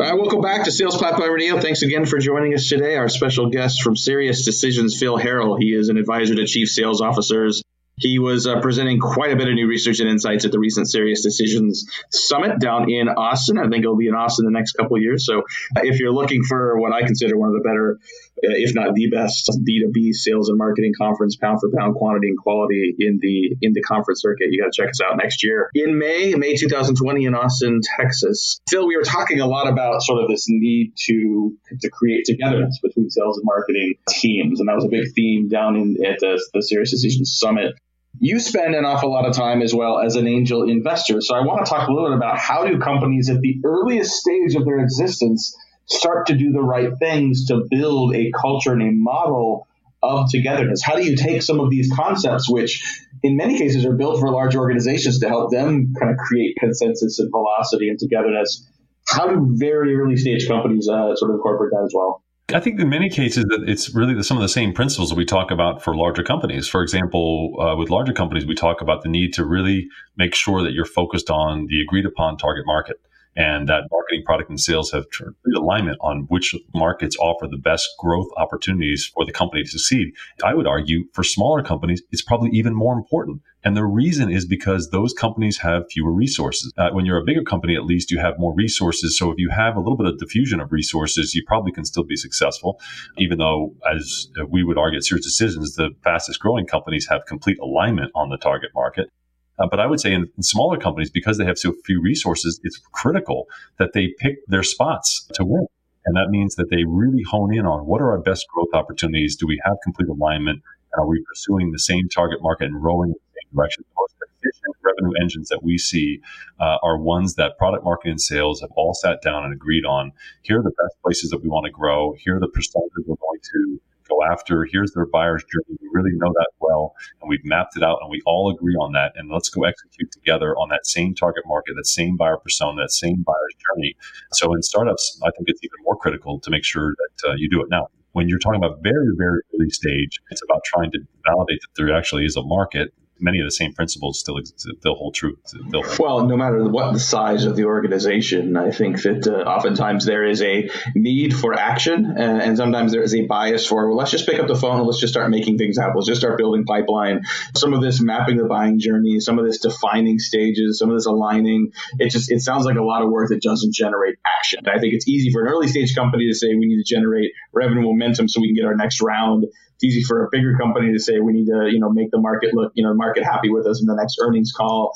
All 0.02 0.09
right, 0.09 0.18
welcome 0.18 0.40
back 0.40 0.64
to 0.64 0.73
Sales 0.73 0.97
Pipeline 0.97 1.30
Radio. 1.30 1.61
Thanks 1.61 1.82
again 1.82 2.06
for 2.06 2.18
joining 2.18 2.54
us 2.54 2.68
today. 2.68 2.97
Our 2.97 3.09
special 3.09 3.50
guest 3.50 3.82
from 3.82 3.94
Sirius 3.97 4.44
Decisions, 4.44 4.99
Phil 4.99 5.16
Harrell. 5.16 5.56
He 5.61 5.73
is 5.73 5.90
an 5.90 5.97
advisor 5.97 6.35
to 6.35 6.44
chief 6.44 6.68
sales 6.71 7.00
officers 7.00 7.62
he 8.02 8.18
was 8.18 8.47
uh, 8.47 8.61
presenting 8.61 8.99
quite 8.99 9.32
a 9.32 9.37
bit 9.37 9.49
of 9.49 9.54
new 9.54 9.68
research 9.68 10.00
and 10.00 10.09
insights 10.09 10.44
at 10.44 10.50
the 10.50 10.59
recent 10.59 10.90
Sirius 10.90 11.23
Decisions 11.23 11.87
Summit 12.11 12.59
down 12.59 12.90
in 12.90 13.09
Austin. 13.09 13.59
I 13.59 13.68
think 13.68 13.85
it'll 13.85 13.97
be 13.97 14.09
in 14.09 14.14
Austin 14.14 14.44
the 14.44 14.50
next 14.50 14.73
couple 14.73 14.97
of 14.97 15.02
years. 15.02 15.25
So 15.25 15.38
uh, 15.38 15.82
if 15.85 16.00
you're 16.00 16.12
looking 16.12 16.42
for 16.42 16.78
what 16.80 16.92
I 16.92 17.02
consider 17.02 17.38
one 17.38 17.50
of 17.50 17.54
the 17.54 17.62
better, 17.62 17.99
uh, 18.44 18.59
if 18.59 18.75
not 18.75 18.94
the 18.94 19.09
best, 19.09 19.50
B2B 19.66 20.14
sales 20.14 20.49
and 20.49 20.59
marketing 20.59 20.92
conference, 20.99 21.37
pound 21.37 21.61
for 21.61 21.71
pound 21.76 21.94
quantity 21.94 22.28
and 22.28 22.38
quality 22.38 22.94
in 22.99 23.18
the 23.23 23.56
in 23.62 23.73
the 23.73 23.82
conference 23.82 24.21
circuit, 24.23 24.49
you 24.50 24.61
got 24.61 24.73
to 24.73 24.82
check 24.82 24.90
us 24.90 25.00
out 25.00 25.16
next 25.16 25.44
year 25.44 25.71
in 25.75 25.99
May, 25.99 26.35
May 26.35 26.56
2020 26.56 27.25
in 27.25 27.35
Austin, 27.35 27.80
Texas. 27.97 28.61
Phil, 28.68 28.87
we 28.87 28.97
were 28.97 29.04
talking 29.04 29.40
a 29.40 29.47
lot 29.47 29.68
about 29.68 30.02
sort 30.02 30.23
of 30.23 30.28
this 30.28 30.47
need 30.49 30.94
to 31.06 31.56
to 31.80 31.88
create 31.90 32.25
togetherness 32.25 32.80
between 32.82 33.11
sales 33.11 33.38
and 33.38 33.44
marketing 33.44 33.94
teams, 34.09 34.59
and 34.59 34.68
that 34.68 34.75
was 34.75 34.85
a 34.85 34.88
big 34.88 35.12
theme 35.14 35.49
down 35.49 35.76
in 35.76 36.04
at 36.04 36.18
the, 36.18 36.42
the 36.52 36.62
Sirius 36.62 36.90
Decisions 36.90 37.38
Summit 37.38 37.75
you 38.19 38.38
spend 38.38 38.75
an 38.75 38.85
awful 38.85 39.11
lot 39.11 39.26
of 39.26 39.35
time 39.35 39.62
as 39.62 39.75
well 39.75 39.99
as 39.99 40.16
an 40.16 40.26
angel 40.26 40.69
investor. 40.69 41.21
So 41.21 41.35
I 41.35 41.40
want 41.40 41.64
to 41.64 41.71
talk 41.71 41.88
a 41.88 41.92
little 41.92 42.09
bit 42.11 42.16
about 42.16 42.38
how 42.38 42.66
do 42.66 42.78
companies 42.78 43.31
at 43.31 43.40
the 43.40 43.61
earliest 43.64 44.12
stage 44.12 44.54
of 44.54 44.64
their 44.64 44.78
existence 44.78 45.57
start 45.87 46.26
to 46.26 46.35
do 46.35 46.52
the 46.52 46.62
right 46.62 46.90
things 46.99 47.47
to 47.47 47.64
build 47.71 48.14
a 48.14 48.31
culture 48.33 48.73
and 48.73 48.83
a 48.83 48.92
model 48.92 49.66
of 50.02 50.31
togetherness? 50.31 50.83
How 50.83 50.97
do 50.97 51.04
you 51.04 51.16
take 51.16 51.42
some 51.42 51.61
of 51.61 51.71
these 51.71 51.90
concepts, 51.95 52.49
which 52.49 52.85
in 53.23 53.37
many 53.37 53.57
cases 53.57 53.85
are 53.87 53.95
built 53.95 54.21
for 54.21 54.31
large 54.31 54.57
organizations 54.57 55.21
to 55.21 55.28
help 55.28 55.50
them 55.50 55.95
kind 55.99 56.11
of 56.11 56.19
create 56.19 56.57
consensus 56.59 57.19
and 57.19 57.31
velocity 57.31 57.88
and 57.88 57.99
togetherness? 57.99 58.69
How 59.07 59.28
do 59.28 59.54
very 59.57 59.97
early 59.97 60.16
stage 60.16 60.47
companies 60.47 60.88
uh, 60.88 61.14
sort 61.16 61.31
of 61.31 61.37
incorporate 61.37 61.71
that 61.73 61.85
as 61.85 61.92
well? 61.95 62.23
I 62.54 62.61
think 62.61 62.80
in 62.80 62.88
many 62.88 63.09
cases 63.09 63.44
that 63.44 63.64
it's 63.66 63.94
really 63.94 64.21
some 64.23 64.37
of 64.37 64.42
the 64.42 64.49
same 64.49 64.73
principles 64.73 65.09
that 65.11 65.16
we 65.16 65.25
talk 65.25 65.50
about 65.50 65.82
for 65.82 65.94
larger 65.94 66.23
companies. 66.23 66.68
For 66.68 66.82
example, 66.82 67.54
uh, 67.61 67.76
with 67.76 67.90
larger 67.90 68.12
companies, 68.12 68.47
we 68.47 68.54
talk 68.54 68.80
about 68.80 69.02
the 69.02 69.09
need 69.09 69.32
to 69.35 69.44
really 69.44 69.88
make 70.16 70.35
sure 70.35 70.62
that 70.62 70.73
you're 70.73 70.85
focused 70.85 71.30
on 71.30 71.66
the 71.66 71.80
agreed 71.80 72.06
upon 72.06 72.37
target 72.37 72.64
market 72.66 73.00
and 73.35 73.68
that 73.68 73.85
marketing, 73.90 74.23
product, 74.25 74.50
and 74.50 74.61
sales 74.61 74.90
have 74.92 75.11
complete 75.11 75.56
alignment 75.56 75.97
on 76.00 76.26
which 76.28 76.54
markets 76.75 77.16
offer 77.16 77.47
the 77.49 77.56
best 77.56 77.88
growth 77.99 78.28
opportunities 78.37 79.11
for 79.14 79.25
the 79.25 79.32
company 79.32 79.62
to 79.62 79.68
succeed. 79.68 80.12
I 80.44 80.54
would 80.54 80.66
argue 80.66 81.04
for 81.12 81.25
smaller 81.25 81.62
companies, 81.62 82.02
it's 82.11 82.23
probably 82.23 82.50
even 82.52 82.75
more 82.75 82.92
important. 82.92 83.40
And 83.64 83.76
the 83.76 83.85
reason 83.85 84.31
is 84.31 84.45
because 84.45 84.90
those 84.90 85.12
companies 85.12 85.59
have 85.59 85.85
fewer 85.90 86.12
resources. 86.12 86.73
Uh, 86.76 86.90
when 86.90 87.07
you're 87.07 87.19
a 87.19 87.25
bigger 87.25 87.45
company, 87.45 87.76
at 87.76 87.85
least 87.85 88.11
you 88.11 88.19
have 88.19 88.38
more 88.38 88.52
resources. 88.54 89.16
So 89.16 89.31
if 89.31 89.38
you 89.38 89.50
have 89.50 89.76
a 89.76 89.78
little 89.78 89.97
bit 89.97 90.07
of 90.07 90.19
diffusion 90.19 90.61
of 90.61 90.73
resources, 90.73 91.35
you 91.35 91.45
probably 91.47 91.71
can 91.71 91.85
still 91.85 92.02
be 92.02 92.16
successful, 92.16 92.81
even 93.19 93.38
though, 93.38 93.75
as 93.88 94.28
we 94.49 94.64
would 94.64 94.78
argue 94.78 94.97
at 94.97 95.04
Sirius 95.04 95.25
Decisions, 95.25 95.76
the 95.76 95.90
fastest 96.02 96.40
growing 96.40 96.66
companies 96.66 97.07
have 97.09 97.25
complete 97.26 97.59
alignment 97.61 98.11
on 98.16 98.31
the 98.31 98.37
target 98.37 98.71
market. 98.75 99.11
Uh, 99.59 99.69
but 99.71 99.78
I 99.78 99.87
would 99.87 100.00
say 100.00 100.12
in, 100.12 100.28
in, 100.37 100.42
smaller 100.42 100.76
companies, 100.76 101.11
because 101.11 101.38
they 101.38 101.45
have 101.45 101.59
so 101.59 101.73
few 101.85 102.00
resources, 102.00 102.59
it's 102.64 102.81
critical 102.92 103.47
that 103.78 103.92
they 103.92 104.09
pick 104.19 104.45
their 104.49 104.62
spots 104.62 105.28
to 105.35 105.45
win. 105.45 105.66
And 106.04 106.16
that 106.16 106.31
means 106.31 106.57
that 106.57 106.69
they 106.71 106.85
really 106.85 107.23
hone 107.23 107.54
in 107.54 107.64
on 107.64 107.87
what 107.87 108.00
are 108.00 108.11
our 108.11 108.19
best 108.19 108.47
growth 108.52 108.71
opportunities? 108.73 109.37
Do 109.37 109.47
we 109.47 109.61
have 109.64 109.76
complete 109.85 110.09
alignment? 110.09 110.62
And 110.92 111.04
are 111.04 111.07
we 111.07 111.23
pursuing 111.28 111.71
the 111.71 111.78
same 111.78 112.09
target 112.09 112.38
market 112.42 112.64
and 112.64 112.83
rowing 112.83 113.14
direction? 113.54 113.85
The 113.88 114.00
most 114.00 114.14
efficient 114.21 114.76
revenue 114.82 115.12
engines 115.21 115.49
that 115.49 115.62
we 115.62 115.78
see 115.78 116.21
uh, 116.61 116.78
are 116.82 116.99
ones 116.99 117.35
that 117.37 117.59
product 117.59 117.85
marketing 117.85 118.12
and 118.12 118.21
sales 118.21 118.61
have 118.61 118.71
all 118.76 118.94
sat 118.94 119.23
down 119.23 119.44
and 119.44 119.52
agreed 119.52 119.85
on. 119.85 120.12
Here 120.42 120.59
are 120.59 120.62
the 120.62 120.71
best 120.71 120.97
places 121.02 121.30
that 121.30 121.42
we 121.42 121.49
want 121.49 121.66
to 121.66 121.71
grow. 121.71 122.14
Here 122.18 122.37
are 122.37 122.40
the 122.40 122.49
personas 122.49 122.88
we're 122.96 123.16
going 123.16 123.40
to 123.42 123.81
go 124.09 124.22
after. 124.31 124.66
Here's 124.70 124.92
their 124.92 125.07
buyer's 125.07 125.44
journey. 125.44 125.79
We 125.81 125.88
really 125.92 126.12
know 126.14 126.33
that 126.35 126.48
well, 126.61 126.94
and 127.20 127.29
we've 127.29 127.44
mapped 127.44 127.76
it 127.76 127.83
out, 127.83 127.98
and 128.03 128.11
we 128.11 128.20
all 128.26 128.50
agree 128.50 128.74
on 128.74 128.92
that. 128.92 129.12
And 129.16 129.31
let's 129.31 129.48
go 129.48 129.64
execute 129.64 130.11
together 130.12 130.55
on 130.57 130.68
that 130.70 130.87
same 130.87 131.14
target 131.14 131.44
market, 131.46 131.74
that 131.76 131.87
same 131.87 132.16
buyer 132.16 132.37
persona, 132.37 132.83
that 132.83 132.92
same 132.92 133.22
buyer's 133.22 133.55
journey. 133.64 133.96
So 134.33 134.53
in 134.55 134.62
startups, 134.62 135.20
I 135.22 135.31
think 135.37 135.48
it's 135.48 135.61
even 135.62 135.79
more 135.85 135.96
critical 135.96 136.40
to 136.40 136.50
make 136.50 136.64
sure 136.64 136.94
that 136.96 137.31
uh, 137.31 137.35
you 137.37 137.48
do 137.48 137.62
it 137.62 137.68
now. 137.70 137.88
When 138.12 138.29
you're 138.29 138.38
talking 138.38 138.62
about 138.62 138.83
very, 138.83 139.14
very 139.16 139.40
early 139.55 139.70
stage, 139.70 140.20
it's 140.31 140.42
about 140.42 140.62
trying 140.64 140.90
to 140.92 140.98
validate 141.26 141.61
that 141.62 141.68
there 141.76 141.96
actually 141.96 142.26
is 142.26 142.37
a 142.37 142.42
market 142.42 142.92
many 143.22 143.38
of 143.38 143.46
the 143.46 143.52
same 143.52 143.72
principles 143.72 144.18
still 144.18 144.38
still 144.56 144.94
hold 144.94 145.14
true. 145.14 145.38
Hold. 145.72 145.98
Well, 145.98 146.26
no 146.26 146.37
matter 146.37 146.68
what 146.68 146.92
the 146.92 147.00
size 147.00 147.44
of 147.44 147.56
the 147.56 147.64
organization, 147.64 148.56
I 148.56 148.70
think 148.70 149.00
that 149.02 149.26
uh, 149.26 149.48
oftentimes 149.48 150.04
there 150.04 150.24
is 150.24 150.42
a 150.42 150.68
need 150.94 151.35
for 151.35 151.54
action, 151.54 152.16
uh, 152.18 152.20
and 152.20 152.56
sometimes 152.56 152.92
there 152.92 153.02
is 153.02 153.14
a 153.14 153.24
bias 153.26 153.66
for 153.66 153.88
well, 153.88 153.96
let's 153.96 154.11
just 154.11 154.26
pick 154.26 154.40
up 154.40 154.48
the 154.48 154.56
phone 154.56 154.78
and 154.78 154.87
let's 154.87 155.00
just 155.00 155.12
start 155.12 155.30
making 155.30 155.56
things 155.56 155.78
happen. 155.78 155.94
Let's 155.96 156.08
just 156.08 156.20
start 156.20 156.37
building 156.37 156.64
pipeline. 156.64 157.22
Some 157.56 157.72
of 157.72 157.80
this 157.80 158.00
mapping 158.00 158.37
the 158.37 158.44
buying 158.44 158.80
journey, 158.80 159.20
some 159.20 159.38
of 159.38 159.46
this 159.46 159.58
defining 159.58 160.18
stages, 160.18 160.78
some 160.78 160.90
of 160.90 160.96
this 160.96 161.06
aligning. 161.06 161.72
It 161.98 162.11
just 162.11 162.30
it 162.30 162.40
sounds 162.40 162.64
like 162.64 162.76
a 162.76 162.82
lot 162.82 163.02
of 163.02 163.11
work 163.11 163.28
that 163.28 163.40
doesn't 163.40 163.72
generate 163.72 164.16
action. 164.26 164.61
I 164.66 164.80
think 164.80 164.94
it's 164.94 165.08
easy 165.08 165.30
for 165.30 165.42
an 165.42 165.48
early 165.48 165.68
stage 165.68 165.94
company 165.94 166.28
to 166.28 166.35
say 166.35 166.48
we 166.48 166.66
need 166.66 166.82
to 166.82 166.94
generate 166.94 167.32
revenue 167.52 167.82
momentum 167.82 168.28
so 168.28 168.40
we 168.40 168.48
can 168.48 168.56
get 168.56 168.64
our 168.64 168.76
next 168.76 169.00
round 169.00 169.46
it's 169.83 169.95
easy 169.95 170.05
for 170.05 170.25
a 170.25 170.29
bigger 170.31 170.57
company 170.57 170.92
to 170.92 170.99
say 170.99 171.18
we 171.18 171.33
need 171.33 171.47
to, 171.47 171.68
you 171.71 171.81
know, 171.81 171.90
make 171.90 172.11
the 172.11 172.18
market 172.21 172.55
look, 172.55 172.73
you 172.75 172.85
know, 172.85 172.90
the 172.90 172.97
market 172.97 173.25
happy 173.25 173.51
with 173.51 173.66
us 173.66 173.81
in 173.81 173.87
the 173.87 173.95
next 173.95 174.16
earnings 174.23 174.53
call 174.53 174.95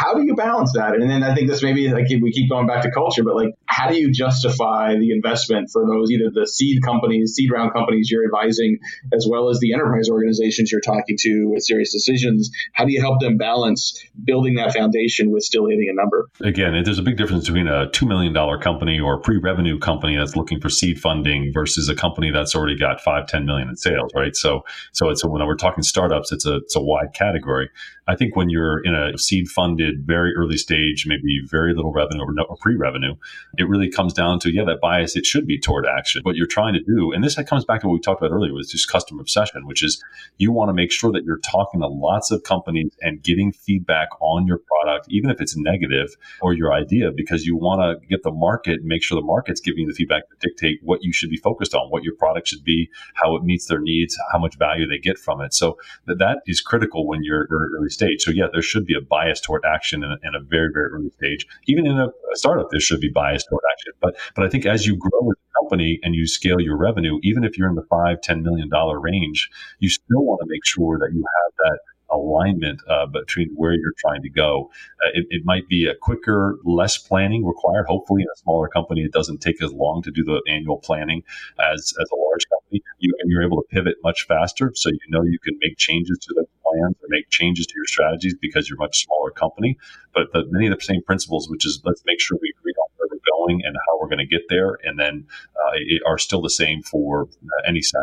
how 0.00 0.14
do 0.14 0.24
you 0.24 0.34
balance 0.34 0.72
that? 0.72 0.94
And 0.94 1.10
then 1.10 1.22
I 1.22 1.34
think 1.34 1.50
this 1.50 1.62
maybe 1.62 1.86
like 1.88 2.06
we 2.08 2.32
keep 2.32 2.48
going 2.48 2.66
back 2.66 2.84
to 2.84 2.90
culture, 2.90 3.22
but 3.22 3.36
like 3.36 3.50
how 3.66 3.90
do 3.90 3.98
you 3.98 4.10
justify 4.10 4.94
the 4.96 5.12
investment 5.12 5.68
for 5.70 5.84
those 5.86 6.10
either 6.10 6.30
the 6.32 6.46
seed 6.46 6.82
companies, 6.82 7.34
seed 7.34 7.50
round 7.52 7.74
companies 7.74 8.10
you're 8.10 8.24
advising, 8.24 8.78
as 9.12 9.26
well 9.28 9.50
as 9.50 9.60
the 9.60 9.74
enterprise 9.74 10.08
organizations 10.08 10.72
you're 10.72 10.80
talking 10.80 11.18
to 11.20 11.50
with 11.50 11.62
Sirius 11.62 11.92
Decisions? 11.92 12.50
How 12.72 12.86
do 12.86 12.92
you 12.92 13.00
help 13.02 13.20
them 13.20 13.36
balance 13.36 14.02
building 14.24 14.54
that 14.54 14.72
foundation 14.72 15.32
with 15.32 15.42
still 15.42 15.66
hitting 15.66 15.88
a 15.90 15.94
number? 15.94 16.30
Again, 16.40 16.82
there's 16.82 16.98
a 16.98 17.02
big 17.02 17.18
difference 17.18 17.44
between 17.44 17.68
a 17.68 17.90
two 17.90 18.06
million 18.06 18.32
dollar 18.32 18.56
company 18.56 18.98
or 18.98 19.20
pre-revenue 19.20 19.78
company 19.78 20.16
that's 20.16 20.34
looking 20.34 20.60
for 20.60 20.70
seed 20.70 20.98
funding 20.98 21.52
versus 21.52 21.90
a 21.90 21.94
company 21.94 22.30
that's 22.30 22.54
already 22.54 22.78
got 22.78 23.02
five, 23.02 23.26
ten 23.26 23.44
million 23.44 23.68
in 23.68 23.76
sales, 23.76 24.10
right? 24.16 24.34
So, 24.34 24.62
so 24.92 25.10
it's 25.10 25.22
a, 25.22 25.28
when 25.28 25.46
we're 25.46 25.56
talking 25.56 25.82
startups, 25.82 26.32
it's 26.32 26.46
a 26.46 26.56
it's 26.56 26.74
a 26.74 26.80
wide 26.80 27.12
category. 27.12 27.68
I 28.10 28.16
think 28.16 28.34
when 28.34 28.50
you're 28.50 28.82
in 28.82 28.92
a 28.92 29.16
seed 29.16 29.48
funded, 29.48 30.04
very 30.04 30.34
early 30.34 30.56
stage, 30.56 31.06
maybe 31.06 31.40
very 31.48 31.74
little 31.74 31.92
revenue 31.92 32.24
or, 32.24 32.32
no, 32.32 32.42
or 32.42 32.56
pre 32.56 32.74
revenue, 32.74 33.14
it 33.56 33.68
really 33.68 33.88
comes 33.88 34.12
down 34.12 34.40
to, 34.40 34.52
yeah, 34.52 34.64
that 34.64 34.80
bias, 34.80 35.14
it 35.14 35.24
should 35.24 35.46
be 35.46 35.60
toward 35.60 35.86
action. 35.86 36.22
What 36.24 36.34
you're 36.34 36.48
trying 36.48 36.74
to 36.74 36.82
do, 36.82 37.12
and 37.12 37.22
this 37.22 37.36
comes 37.48 37.64
back 37.64 37.82
to 37.82 37.86
what 37.86 37.94
we 37.94 38.00
talked 38.00 38.20
about 38.20 38.34
earlier, 38.34 38.52
was 38.52 38.72
just 38.72 38.90
customer 38.90 39.20
obsession, 39.20 39.64
which 39.64 39.84
is 39.84 40.02
you 40.38 40.50
want 40.50 40.70
to 40.70 40.74
make 40.74 40.90
sure 40.90 41.12
that 41.12 41.22
you're 41.22 41.38
talking 41.38 41.80
to 41.80 41.86
lots 41.86 42.32
of 42.32 42.42
companies 42.42 42.90
and 43.00 43.22
getting 43.22 43.52
feedback 43.52 44.08
on 44.20 44.44
your 44.44 44.58
product, 44.58 45.06
even 45.08 45.30
if 45.30 45.40
it's 45.40 45.56
negative 45.56 46.08
or 46.40 46.52
your 46.52 46.72
idea, 46.72 47.12
because 47.12 47.46
you 47.46 47.56
want 47.56 47.80
to 47.80 48.06
get 48.08 48.24
the 48.24 48.32
market, 48.32 48.80
make 48.82 49.04
sure 49.04 49.20
the 49.20 49.24
market's 49.24 49.60
giving 49.60 49.82
you 49.82 49.86
the 49.86 49.94
feedback 49.94 50.28
to 50.30 50.48
dictate 50.48 50.80
what 50.82 50.98
you 51.02 51.12
should 51.12 51.30
be 51.30 51.36
focused 51.36 51.76
on, 51.76 51.88
what 51.90 52.02
your 52.02 52.16
product 52.16 52.48
should 52.48 52.64
be, 52.64 52.90
how 53.14 53.36
it 53.36 53.44
meets 53.44 53.66
their 53.66 53.80
needs, 53.80 54.18
how 54.32 54.38
much 54.38 54.58
value 54.58 54.88
they 54.88 54.98
get 54.98 55.16
from 55.16 55.40
it. 55.40 55.54
So 55.54 55.78
that, 56.06 56.18
that 56.18 56.38
is 56.46 56.60
critical 56.60 57.06
when 57.06 57.22
you're 57.22 57.46
early 57.52 57.88
stage. 58.00 58.22
So 58.22 58.30
yeah, 58.30 58.46
there 58.52 58.62
should 58.62 58.86
be 58.86 58.94
a 58.94 59.00
bias 59.00 59.40
toward 59.40 59.62
action 59.64 60.02
in 60.02 60.10
a, 60.10 60.16
in 60.26 60.34
a 60.34 60.40
very, 60.40 60.70
very 60.72 60.90
early 60.90 61.10
stage. 61.10 61.46
Even 61.66 61.86
in 61.86 61.98
a, 61.98 62.06
a, 62.06 62.34
startup, 62.34 62.68
there 62.70 62.80
should 62.80 63.00
be 63.00 63.08
bias 63.08 63.44
toward 63.44 63.62
action. 63.72 63.92
But 64.00 64.16
but 64.34 64.44
I 64.44 64.48
think 64.48 64.66
as 64.66 64.86
you 64.86 64.96
grow 64.96 65.20
with 65.22 65.38
the 65.38 65.60
company 65.60 65.98
and 66.02 66.14
you 66.14 66.26
scale 66.26 66.60
your 66.60 66.76
revenue, 66.76 67.18
even 67.22 67.44
if 67.44 67.58
you're 67.58 67.68
in 67.68 67.76
the 67.76 67.86
five, 67.90 68.20
ten 68.22 68.42
million 68.42 68.68
dollar 68.68 68.98
range, 68.98 69.50
you 69.78 69.88
still 69.88 70.24
want 70.24 70.40
to 70.42 70.46
make 70.48 70.64
sure 70.64 70.98
that 70.98 71.10
you 71.12 71.24
have 71.36 71.52
that 71.58 71.78
alignment 72.10 72.80
uh, 72.88 73.06
between 73.06 73.50
where 73.54 73.72
you're 73.72 73.94
trying 73.98 74.22
to 74.22 74.30
go. 74.30 74.70
Uh, 75.04 75.10
it, 75.14 75.26
it, 75.30 75.42
might 75.44 75.68
be 75.68 75.86
a 75.86 75.94
quicker, 75.94 76.56
less 76.64 76.98
planning 76.98 77.44
required. 77.44 77.86
Hopefully, 77.86 78.22
in 78.22 78.28
a 78.32 78.38
smaller 78.38 78.68
company, 78.68 79.02
it 79.02 79.12
doesn't 79.12 79.38
take 79.38 79.62
as 79.62 79.72
long 79.72 80.02
to 80.02 80.10
do 80.10 80.22
the 80.24 80.40
annual 80.48 80.78
planning 80.78 81.22
as, 81.58 81.92
as 82.00 82.08
a 82.12 82.16
large 82.16 82.46
company. 82.50 82.82
You, 82.98 83.14
and 83.20 83.30
you're 83.30 83.42
able 83.42 83.62
to 83.62 83.68
pivot 83.70 83.96
much 84.02 84.26
faster. 84.26 84.72
So 84.74 84.90
you 84.90 84.98
know 85.08 85.22
you 85.22 85.38
can 85.38 85.56
make 85.60 85.76
changes 85.78 86.18
to 86.18 86.34
the 86.34 86.46
plans 86.70 86.96
or 87.02 87.08
make 87.08 87.28
changes 87.30 87.66
to 87.66 87.74
your 87.76 87.86
strategies 87.86 88.34
because 88.40 88.68
you're 88.68 88.78
a 88.78 88.84
much 88.84 89.04
smaller 89.04 89.30
company. 89.30 89.78
But 90.14 90.32
the, 90.32 90.44
many 90.50 90.66
of 90.66 90.78
the 90.78 90.84
same 90.84 91.02
principles, 91.02 91.48
which 91.48 91.66
is 91.66 91.80
let's 91.84 92.02
make 92.06 92.20
sure 92.20 92.38
we 92.40 92.52
agree 92.58 92.72
on 92.72 92.88
where 92.96 93.08
we're 93.10 93.38
going 93.38 93.62
and 93.64 93.76
how 93.86 93.98
we're 94.00 94.08
going 94.08 94.26
to 94.26 94.26
get 94.26 94.42
there, 94.48 94.78
and 94.84 94.98
then 94.98 95.26
uh, 95.56 96.08
are 96.08 96.18
still 96.18 96.42
the 96.42 96.50
same 96.50 96.82
for 96.82 97.22
uh, 97.22 97.68
any 97.68 97.82
size 97.82 98.02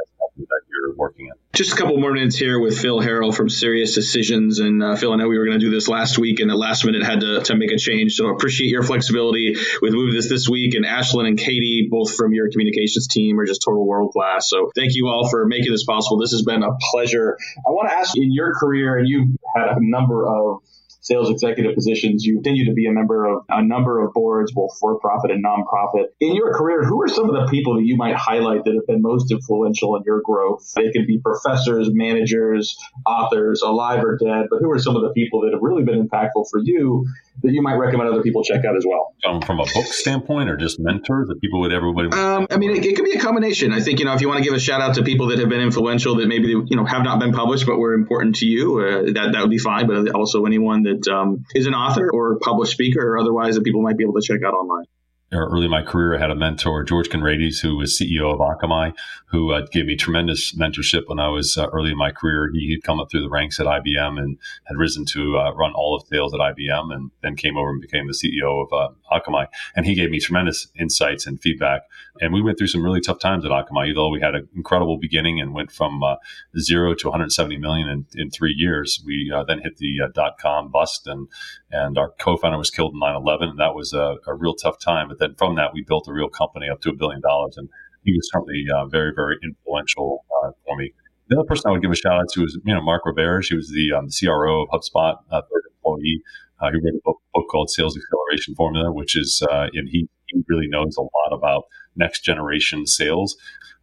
working 0.97 1.27
in. 1.27 1.33
Just 1.53 1.73
a 1.73 1.75
couple 1.75 1.97
more 1.97 2.13
minutes 2.13 2.35
here 2.35 2.59
with 2.59 2.77
Phil 2.79 2.99
Harrell 2.99 3.33
from 3.33 3.49
Sirius 3.49 3.95
Decisions. 3.95 4.59
And 4.59 4.83
uh, 4.83 4.95
Phil, 4.95 5.11
I 5.11 5.15
know 5.15 5.27
we 5.27 5.37
were 5.37 5.45
going 5.45 5.59
to 5.59 5.65
do 5.65 5.71
this 5.71 5.87
last 5.87 6.17
week 6.17 6.39
and 6.39 6.51
at 6.51 6.57
last 6.57 6.85
minute 6.85 7.03
had 7.03 7.21
to, 7.21 7.41
to 7.41 7.55
make 7.55 7.71
a 7.71 7.77
change. 7.77 8.13
So 8.13 8.27
appreciate 8.29 8.69
your 8.69 8.83
flexibility 8.83 9.55
with 9.81 9.93
moving 9.93 10.13
this 10.13 10.29
this 10.29 10.47
week. 10.47 10.75
And 10.75 10.85
Ashlyn 10.85 11.27
and 11.27 11.37
Katie, 11.37 11.87
both 11.89 12.15
from 12.15 12.33
your 12.33 12.49
communications 12.51 13.07
team, 13.07 13.39
are 13.39 13.45
just 13.45 13.61
total 13.63 13.87
world 13.87 14.11
class. 14.13 14.49
So 14.49 14.69
thank 14.75 14.95
you 14.95 15.07
all 15.07 15.29
for 15.29 15.45
making 15.47 15.71
this 15.71 15.85
possible. 15.85 16.19
This 16.19 16.31
has 16.31 16.43
been 16.43 16.63
a 16.63 16.71
pleasure. 16.91 17.37
I 17.57 17.71
want 17.71 17.89
to 17.89 17.95
ask 17.95 18.15
in 18.15 18.31
your 18.31 18.53
career, 18.53 18.97
and 18.97 19.07
you've 19.07 19.29
had 19.55 19.69
a 19.69 19.79
number 19.79 20.27
of 20.27 20.61
sales 21.07 21.29
executive 21.29 21.73
positions. 21.73 22.25
You 22.25 22.35
continue 22.35 22.65
to 22.65 22.73
be 22.73 22.85
a 22.85 22.91
member 22.91 23.25
of 23.25 23.45
a 23.49 23.63
number 23.63 24.05
of 24.05 24.13
boards, 24.13 24.51
both 24.51 24.77
for 24.79 24.99
profit 24.99 25.31
and 25.31 25.43
nonprofit. 25.43 26.07
In 26.19 26.35
your 26.35 26.53
career, 26.53 26.83
who 26.83 27.01
are 27.01 27.07
some 27.07 27.29
of 27.29 27.35
the 27.35 27.47
people 27.49 27.75
that 27.75 27.85
you 27.85 27.95
might 27.95 28.15
highlight 28.15 28.65
that 28.65 28.73
have 28.75 28.85
been 28.87 29.01
most 29.01 29.31
influential 29.31 29.95
in 29.95 30.03
your 30.05 30.21
growth? 30.21 30.73
They 30.75 30.91
could 30.91 31.07
be 31.07 31.19
professors, 31.19 31.89
managers, 31.91 32.77
authors, 33.05 33.61
alive 33.61 34.03
or 34.03 34.17
dead, 34.17 34.47
but 34.49 34.59
who 34.59 34.69
are 34.71 34.79
some 34.79 34.95
of 34.95 35.01
the 35.01 35.11
people 35.13 35.41
that 35.41 35.53
have 35.53 35.61
really 35.61 35.83
been 35.83 36.05
impactful 36.05 36.49
for 36.51 36.59
you 36.59 37.07
that 37.43 37.51
you 37.51 37.61
might 37.61 37.75
recommend 37.75 38.09
other 38.09 38.21
people 38.21 38.43
check 38.43 38.63
out 38.65 38.75
as 38.75 38.85
well? 38.87 39.13
Um, 39.25 39.41
from 39.41 39.59
a 39.59 39.65
book 39.65 39.85
standpoint, 39.85 40.49
or 40.49 40.57
just 40.57 40.79
mentors, 40.79 41.27
that 41.27 41.39
people 41.41 41.61
would 41.61 41.73
everybody? 41.73 42.09
Um, 42.09 42.47
I 42.49 42.57
mean, 42.57 42.71
it, 42.71 42.85
it, 42.85 42.95
could 42.95 43.05
be 43.05 43.13
a 43.13 43.19
combination. 43.19 43.73
I 43.73 43.81
think 43.81 43.99
you 43.99 44.05
know 44.05 44.13
if 44.13 44.21
you 44.21 44.27
want 44.27 44.39
to 44.39 44.43
give 44.43 44.53
a 44.53 44.59
shout 44.59 44.81
out 44.81 44.95
to 44.95 45.03
people 45.03 45.27
that 45.27 45.39
have 45.39 45.49
been 45.49 45.61
influential 45.61 46.15
that 46.17 46.27
maybe 46.27 46.49
you 46.49 46.65
know 46.71 46.85
have 46.85 47.03
not 47.03 47.19
been 47.19 47.33
published 47.33 47.65
but 47.65 47.77
were 47.77 47.93
important 47.93 48.37
to 48.37 48.45
you, 48.45 48.79
uh, 48.79 49.11
that 49.13 49.31
that 49.33 49.41
would 49.41 49.49
be 49.49 49.57
fine. 49.57 49.87
But 49.87 50.09
also 50.15 50.45
anyone 50.45 50.83
that 50.83 51.07
um, 51.07 51.45
is 51.53 51.67
an 51.67 51.73
author 51.73 52.09
or 52.11 52.39
published 52.39 52.73
speaker 52.73 53.01
or 53.01 53.19
otherwise 53.19 53.55
that 53.55 53.63
people 53.63 53.81
might 53.81 53.97
be 53.97 54.03
able 54.03 54.19
to 54.19 54.21
check 54.21 54.41
out 54.45 54.53
online 54.53 54.85
early 55.33 55.65
in 55.65 55.71
my 55.71 55.81
career, 55.81 56.15
I 56.15 56.19
had 56.19 56.31
a 56.31 56.35
mentor, 56.35 56.83
George 56.83 57.09
Conrades, 57.09 57.59
who 57.59 57.75
was 57.75 57.99
CEO 57.99 58.33
of 58.33 58.39
Akamai, 58.39 58.93
who 59.25 59.51
uh, 59.51 59.65
gave 59.71 59.85
me 59.85 59.97
tremendous 59.97 60.55
mentorship 60.55 61.03
when 61.07 61.19
I 61.19 61.27
was 61.27 61.57
uh, 61.57 61.67
early 61.73 61.91
in 61.91 61.97
my 61.97 62.11
career. 62.11 62.49
He 62.53 62.71
had 62.71 62.83
come 62.83 62.99
up 62.99 63.11
through 63.11 63.23
the 63.23 63.29
ranks 63.29 63.59
at 63.59 63.65
IBM 63.65 64.19
and 64.19 64.37
had 64.65 64.77
risen 64.77 65.03
to 65.05 65.37
uh, 65.37 65.51
run 65.53 65.73
all 65.73 65.95
of 65.95 66.07
sales 66.07 66.33
at 66.33 66.39
IBM 66.39 66.93
and 66.93 67.11
then 67.23 67.35
came 67.35 67.57
over 67.57 67.71
and 67.71 67.81
became 67.81 68.07
the 68.07 68.13
CEO 68.13 68.65
of 68.65 68.71
uh, 68.71 68.93
Akamai. 69.11 69.47
And 69.75 69.85
he 69.85 69.95
gave 69.95 70.11
me 70.11 70.19
tremendous 70.19 70.67
insights 70.79 71.27
and 71.27 71.41
feedback. 71.41 71.81
And 72.21 72.33
we 72.33 72.41
went 72.41 72.57
through 72.57 72.67
some 72.67 72.83
really 72.83 73.01
tough 73.01 73.19
times 73.19 73.43
at 73.43 73.51
Akamai, 73.51 73.89
although 73.89 74.09
we 74.09 74.21
had 74.21 74.33
an 74.33 74.47
incredible 74.55 74.97
beginning 74.97 75.41
and 75.41 75.53
went 75.53 75.71
from 75.71 76.01
uh, 76.03 76.15
zero 76.57 76.93
to 76.93 77.07
170 77.07 77.57
million 77.57 77.89
in, 77.89 78.05
in 78.15 78.31
three 78.31 78.53
years. 78.55 79.03
We 79.05 79.29
uh, 79.35 79.43
then 79.43 79.59
hit 79.59 79.75
the 79.77 79.99
dot 80.13 80.37
com 80.39 80.71
bust 80.71 81.05
and, 81.05 81.27
and 81.69 81.97
our 81.97 82.11
co-founder 82.17 82.57
was 82.57 82.71
killed 82.71 82.93
in 82.93 83.01
9-11 83.01 83.43
and 83.49 83.59
that 83.59 83.75
was 83.75 83.91
a, 83.91 84.15
a 84.25 84.33
real 84.33 84.53
tough 84.53 84.79
time 84.79 85.11
but 85.17 85.27
then 85.27 85.35
from 85.35 85.55
that, 85.55 85.73
we 85.73 85.83
built 85.83 86.07
a 86.07 86.13
real 86.13 86.29
company 86.29 86.69
up 86.69 86.81
to 86.81 86.89
a 86.89 86.95
billion 86.95 87.21
dollars. 87.21 87.55
And 87.57 87.69
he 88.03 88.13
was 88.13 88.29
certainly 88.31 88.65
uh, 88.73 88.85
very, 88.85 89.11
very 89.15 89.37
influential 89.43 90.25
uh, 90.43 90.51
for 90.65 90.77
me. 90.77 90.93
The 91.29 91.37
other 91.37 91.47
person 91.47 91.69
I 91.69 91.71
would 91.71 91.81
give 91.81 91.91
a 91.91 91.95
shout 91.95 92.19
out 92.19 92.29
to 92.33 92.43
is, 92.43 92.57
you 92.63 92.73
know, 92.73 92.81
Mark 92.81 93.03
Roberge. 93.05 93.45
She 93.45 93.55
was 93.55 93.69
the 93.69 93.91
um, 93.91 94.07
CRO 94.07 94.63
of 94.63 94.69
HubSpot, 94.69 95.15
uh, 95.29 95.41
third 95.41 95.63
employee. 95.75 96.21
Uh, 96.59 96.71
he 96.71 96.77
wrote 96.77 96.95
a 96.95 97.01
book, 97.03 97.17
book, 97.33 97.45
called 97.51 97.69
Sales 97.69 97.97
Acceleration 97.97 98.55
Formula, 98.55 98.91
which 98.91 99.17
is, 99.17 99.43
uh, 99.51 99.67
and 99.73 99.89
he, 99.89 100.07
he 100.27 100.41
really 100.47 100.67
knows 100.67 100.95
a 100.97 101.01
lot 101.01 101.33
about 101.33 101.65
next 101.95 102.21
generation 102.21 102.87
sales. 102.87 103.35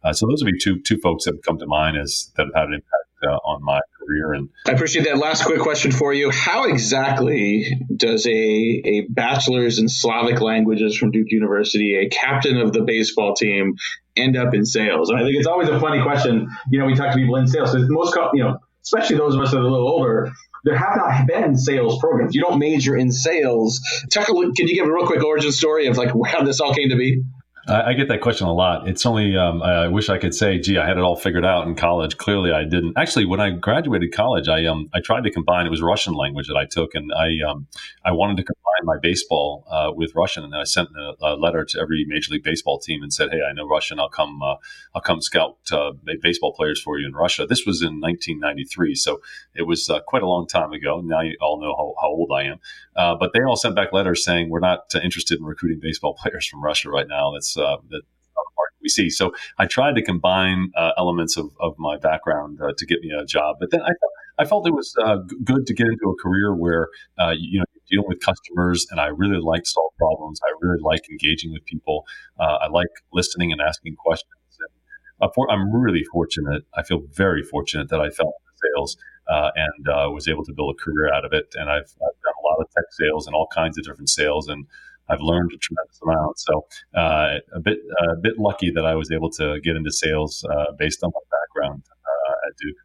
Uh, 0.03 0.11
so 0.11 0.27
those 0.27 0.43
would 0.43 0.51
be 0.51 0.59
two 0.59 0.79
two 0.81 0.97
folks 0.97 1.25
that 1.25 1.33
have 1.33 1.41
come 1.41 1.57
to 1.57 1.65
mind 1.65 1.97
as 1.97 2.31
that 2.35 2.45
have 2.45 2.53
had 2.53 2.67
an 2.67 2.73
impact 2.75 3.09
uh, 3.23 3.37
on 3.47 3.63
my 3.63 3.79
career. 4.15 4.33
And 4.33 4.49
I 4.65 4.71
appreciate 4.71 5.05
that. 5.05 5.17
Last 5.17 5.45
quick 5.45 5.59
question 5.59 5.91
for 5.91 6.13
you: 6.13 6.31
How 6.31 6.65
exactly 6.65 7.79
does 7.95 8.25
a 8.25 8.31
a 8.31 9.01
bachelor's 9.09 9.79
in 9.79 9.89
Slavic 9.89 10.41
languages 10.41 10.97
from 10.97 11.11
Duke 11.11 11.27
University, 11.29 11.95
a 11.95 12.09
captain 12.09 12.57
of 12.57 12.73
the 12.73 12.81
baseball 12.81 13.33
team, 13.35 13.75
end 14.15 14.37
up 14.37 14.53
in 14.53 14.65
sales? 14.65 15.09
And 15.09 15.19
I 15.19 15.23
think 15.23 15.35
it's 15.35 15.47
always 15.47 15.69
a 15.69 15.79
funny 15.79 16.01
question. 16.01 16.49
You 16.71 16.79
know, 16.79 16.85
we 16.85 16.95
talk 16.95 17.11
to 17.11 17.17
people 17.17 17.35
in 17.37 17.47
sales. 17.47 17.71
So 17.71 17.79
most, 17.87 18.15
you 18.33 18.43
know, 18.43 18.59
especially 18.83 19.17
those 19.17 19.35
of 19.35 19.41
us 19.41 19.51
that 19.51 19.57
are 19.57 19.61
a 19.61 19.71
little 19.71 19.87
older, 19.87 20.31
there 20.63 20.75
have 20.75 20.97
not 20.97 21.27
been 21.27 21.55
sales 21.55 21.99
programs. 21.99 22.33
You 22.33 22.41
don't 22.41 22.59
major 22.59 22.95
in 22.95 23.11
sales. 23.11 23.81
Talk 24.11 24.29
a, 24.29 24.33
can 24.33 24.67
you 24.67 24.75
give 24.75 24.87
a 24.87 24.91
real 24.91 25.05
quick 25.05 25.23
origin 25.23 25.51
story 25.51 25.87
of 25.87 25.97
like 25.97 26.09
how 26.25 26.43
this 26.43 26.59
all 26.59 26.73
came 26.73 26.89
to 26.89 26.95
be? 26.95 27.21
I, 27.67 27.89
I, 27.89 27.93
get 27.93 28.07
that 28.09 28.21
question 28.21 28.47
a 28.47 28.53
lot. 28.53 28.87
It's 28.87 29.05
only 29.05 29.35
um, 29.37 29.61
I 29.63 29.87
wish 29.87 30.09
I 30.09 30.17
could 30.17 30.33
say, 30.33 30.59
"Gee, 30.59 30.77
I 30.77 30.87
had 30.87 30.97
it 30.97 31.03
all 31.03 31.15
figured 31.15 31.45
out 31.45 31.67
in 31.67 31.75
college." 31.75 32.17
Clearly, 32.17 32.51
I 32.51 32.63
didn't. 32.63 32.97
Actually, 32.97 33.25
when 33.25 33.39
I 33.39 33.51
graduated 33.51 34.13
college, 34.13 34.47
I 34.47 34.65
um 34.65 34.89
I 34.93 34.99
tried 35.01 35.23
to 35.23 35.31
combine. 35.31 35.65
It 35.65 35.69
was 35.69 35.81
Russian 35.81 36.13
language 36.13 36.47
that 36.47 36.57
I 36.57 36.65
took, 36.65 36.95
and 36.95 37.11
I 37.13 37.39
um 37.47 37.67
I 38.03 38.11
wanted 38.11 38.37
to 38.37 38.43
combine 38.43 38.74
my 38.83 38.97
baseball 39.01 39.65
uh, 39.69 39.91
with 39.93 40.13
Russian, 40.15 40.43
and 40.43 40.53
then 40.53 40.59
I 40.59 40.63
sent 40.63 40.89
a, 40.97 41.13
a, 41.21 41.35
letter 41.35 41.63
to 41.65 41.79
every 41.79 42.05
Major 42.07 42.33
League 42.33 42.43
Baseball 42.43 42.79
team 42.79 43.03
and 43.03 43.13
said, 43.13 43.29
"Hey, 43.31 43.41
I 43.41 43.53
know 43.53 43.67
Russian. 43.67 43.99
I'll 43.99 44.09
come. 44.09 44.41
Uh, 44.41 44.55
I'll 44.93 45.01
come 45.01 45.21
scout 45.21 45.57
uh, 45.71 45.91
baseball 46.21 46.53
players 46.53 46.81
for 46.81 46.99
you 46.99 47.07
in 47.07 47.13
Russia." 47.13 47.45
This 47.45 47.65
was 47.65 47.81
in 47.81 47.99
1993, 48.01 48.95
so 48.95 49.21
it 49.53 49.63
was 49.63 49.89
uh, 49.89 49.99
quite 50.01 50.23
a 50.23 50.27
long 50.27 50.47
time 50.47 50.73
ago. 50.73 51.01
Now 51.01 51.21
you 51.21 51.37
all 51.41 51.59
know 51.59 51.75
how, 51.75 51.93
how 52.01 52.09
old 52.09 52.31
I 52.33 52.43
am. 52.43 52.59
Uh, 52.95 53.15
but 53.15 53.31
they 53.33 53.41
all 53.43 53.55
sent 53.55 53.75
back 53.75 53.93
letters 53.93 54.23
saying, 54.23 54.49
"We're 54.49 54.59
not 54.59 54.93
interested 54.95 55.39
in 55.39 55.45
recruiting 55.45 55.79
baseball 55.81 56.15
players 56.19 56.47
from 56.47 56.63
Russia 56.63 56.89
right 56.89 57.07
now. 57.07 57.31
That's 57.33 57.57
uh, 57.57 57.77
that." 57.89 58.01
we 58.81 58.89
see. 58.89 59.09
So 59.09 59.33
I 59.57 59.65
tried 59.65 59.95
to 59.95 60.03
combine 60.03 60.71
uh, 60.77 60.91
elements 60.97 61.37
of, 61.37 61.49
of 61.59 61.73
my 61.79 61.97
background 61.97 62.59
uh, 62.61 62.71
to 62.77 62.85
get 62.85 63.01
me 63.01 63.11
a 63.11 63.25
job. 63.25 63.57
But 63.59 63.71
then 63.71 63.81
I, 63.81 63.89
I 64.37 64.45
felt 64.45 64.67
it 64.67 64.73
was 64.73 64.93
uh, 65.03 65.17
good 65.43 65.65
to 65.65 65.73
get 65.73 65.87
into 65.87 66.09
a 66.09 66.21
career 66.21 66.53
where, 66.53 66.89
uh, 67.19 67.33
you 67.37 67.59
know, 67.59 67.64
dealing 67.89 68.07
with 68.07 68.19
customers 68.19 68.85
and 68.91 68.99
I 68.99 69.07
really 69.07 69.39
like 69.39 69.65
solve 69.65 69.93
problems. 69.97 70.39
I 70.43 70.51
really 70.61 70.81
like 70.81 71.09
engaging 71.09 71.51
with 71.51 71.65
people. 71.65 72.05
Uh, 72.39 72.57
I 72.61 72.67
like 72.67 72.89
listening 73.13 73.51
and 73.51 73.61
asking 73.61 73.95
questions. 73.95 74.31
And 75.21 75.31
I'm 75.49 75.73
really 75.73 76.03
fortunate. 76.03 76.63
I 76.75 76.83
feel 76.83 77.01
very 77.13 77.43
fortunate 77.43 77.89
that 77.89 77.99
I 77.99 78.09
fell 78.09 78.27
into 78.27 78.69
sales. 78.75 78.97
Uh, 79.27 79.49
and 79.55 79.87
uh, 79.89 80.07
was 80.11 80.27
able 80.27 80.45
to 80.45 80.53
build 80.53 80.75
a 80.75 80.83
career 80.83 81.11
out 81.11 81.25
of 81.25 81.33
it. 81.33 81.47
And 81.55 81.67
I've, 81.67 81.79
I've, 81.79 82.21
done 82.21 82.33
a 82.43 82.47
lot 82.47 82.61
of 82.61 82.69
tech 82.69 82.85
sales 82.91 83.25
and 83.25 83.35
all 83.35 83.47
kinds 83.47 83.75
of 83.75 83.83
different 83.83 84.09
sales, 84.09 84.47
and 84.47 84.67
I've 85.09 85.21
learned 85.21 85.51
a 85.51 85.57
tremendous 85.57 85.99
amount. 86.03 86.39
So 86.39 86.65
uh, 86.95 87.39
a 87.53 87.59
bit 87.59 87.79
a 88.11 88.15
bit 88.17 88.37
lucky 88.37 88.71
that 88.71 88.85
I 88.85 88.95
was 88.95 89.11
able 89.11 89.29
to 89.31 89.59
get 89.61 89.75
into 89.75 89.91
sales 89.91 90.45
uh, 90.49 90.73
based 90.77 91.03
on 91.03 91.11
my 91.13 91.19
background 91.39 91.83
uh, 91.89 92.47
at 92.47 92.57
Duke. 92.57 92.77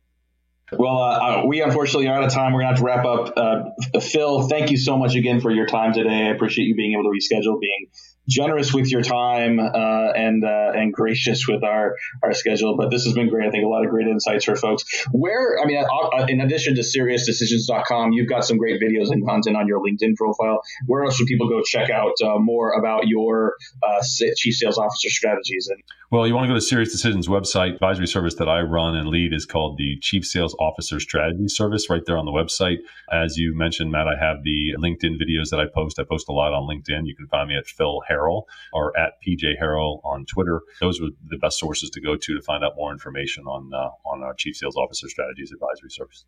Well, 0.73 0.99
uh, 0.99 1.43
uh, 1.43 1.47
we 1.47 1.63
unfortunately 1.63 2.09
are 2.09 2.17
out 2.17 2.25
of 2.25 2.33
time. 2.33 2.53
We're 2.53 2.63
going 2.63 2.75
to 2.75 2.83
have 2.83 3.03
to 3.03 3.03
wrap 3.03 3.05
up. 3.05 3.33
Uh, 3.37 4.01
Phil, 4.01 4.49
thank 4.49 4.71
you 4.71 4.77
so 4.77 4.97
much 4.97 5.15
again 5.15 5.41
for 5.41 5.51
your 5.51 5.67
time 5.67 5.93
today. 5.93 6.27
I 6.27 6.31
appreciate 6.31 6.67
you 6.67 6.75
being 6.75 6.93
able 6.93 7.05
to 7.05 7.11
reschedule, 7.11 7.61
being 7.61 7.87
generous 8.31 8.73
with 8.73 8.91
your 8.91 9.03
time 9.03 9.59
uh, 9.59 10.13
and 10.15 10.45
uh, 10.45 10.73
and 10.75 10.93
gracious 10.93 11.47
with 11.47 11.65
our 11.65 11.97
our 12.23 12.33
schedule. 12.33 12.77
But 12.77 12.91
this 12.91 13.05
has 13.05 13.13
been 13.13 13.29
great. 13.29 13.49
I 13.49 13.51
think 13.51 13.65
a 13.65 13.69
lot 13.69 13.85
of 13.85 13.91
great 13.91 14.07
insights 14.07 14.45
for 14.45 14.57
folks. 14.57 14.85
Where 15.13 15.61
I 15.61 15.67
mean, 15.67 15.85
uh, 15.85 16.27
in 16.29 16.41
addition 16.41 16.77
to 16.77 16.83
SiriusDecisions.com, 16.83 18.13
you've 18.13 18.29
got 18.29 18.45
some 18.45 18.57
great 18.57 18.81
videos 18.81 19.11
and 19.11 19.27
content 19.27 19.57
on 19.57 19.67
your 19.67 19.81
LinkedIn 19.81 20.17
profile. 20.17 20.63
Where 20.87 21.05
else 21.05 21.17
should 21.17 21.27
people 21.27 21.49
go 21.49 21.61
check 21.63 21.91
out 21.91 22.13
uh, 22.25 22.39
more 22.39 22.73
about 22.73 23.09
your 23.09 23.57
uh, 23.83 24.03
chief 24.37 24.55
sales 24.55 24.79
officer 24.79 25.11
strategies? 25.11 25.69
And 25.69 25.83
well, 26.11 26.27
you 26.27 26.35
want 26.35 26.45
to 26.45 26.49
go 26.49 26.55
to 26.55 26.61
Sirius 26.61 26.91
Decisions 26.91 27.29
website. 27.29 27.75
Advisory 27.75 28.09
service 28.09 28.35
that 28.37 28.49
I 28.49 28.63
run 28.63 28.97
and 28.97 29.09
lead 29.09 29.33
is 29.33 29.47
called 29.47 29.79
the 29.79 29.97
Chief 30.01 30.27
Sales 30.27 30.57
Officer 30.59 30.99
Strategy 30.99 31.47
Service. 31.47 31.89
Right 31.89 32.03
there 32.05 32.19
on 32.19 32.25
the 32.25 32.33
website, 32.33 32.79
as 33.13 33.37
you 33.37 33.57
mentioned, 33.57 33.93
Matt, 33.93 34.09
I 34.09 34.19
have 34.21 34.43
the 34.43 34.75
LinkedIn 34.77 35.23
videos 35.23 35.51
that 35.51 35.61
I 35.61 35.67
post. 35.73 36.01
I 36.01 36.03
post 36.03 36.29
a 36.29 36.33
lot 36.33 36.53
on 36.53 36.69
LinkedIn. 36.69 37.03
You 37.05 37.15
can 37.15 37.29
find 37.29 37.49
me 37.49 37.57
at 37.57 37.69
Phil 37.69 38.03
Harrell 38.11 38.20
Harrell 38.21 38.43
or 38.73 38.97
at 38.99 39.13
PJ 39.27 39.61
Harrell 39.61 40.01
on 40.05 40.27
Twitter. 40.27 40.63
Those 40.81 41.01
were 41.01 41.09
the 41.29 41.39
best 41.39 41.59
sources 41.59 41.91
to 41.91 42.01
go 42.01 42.17
to 42.17 42.35
to 42.35 42.43
find 42.43 42.65
out 42.65 42.73
more 42.77 42.93
information 42.93 43.45
on 43.45 43.71
uh, 43.75 43.91
on 44.09 44.23
our 44.23 44.35
Chief 44.35 44.57
Sales 44.57 44.77
Officer 44.77 45.09
Strategies 45.09 45.53
Advisory 45.53 45.91
Service. 45.91 46.25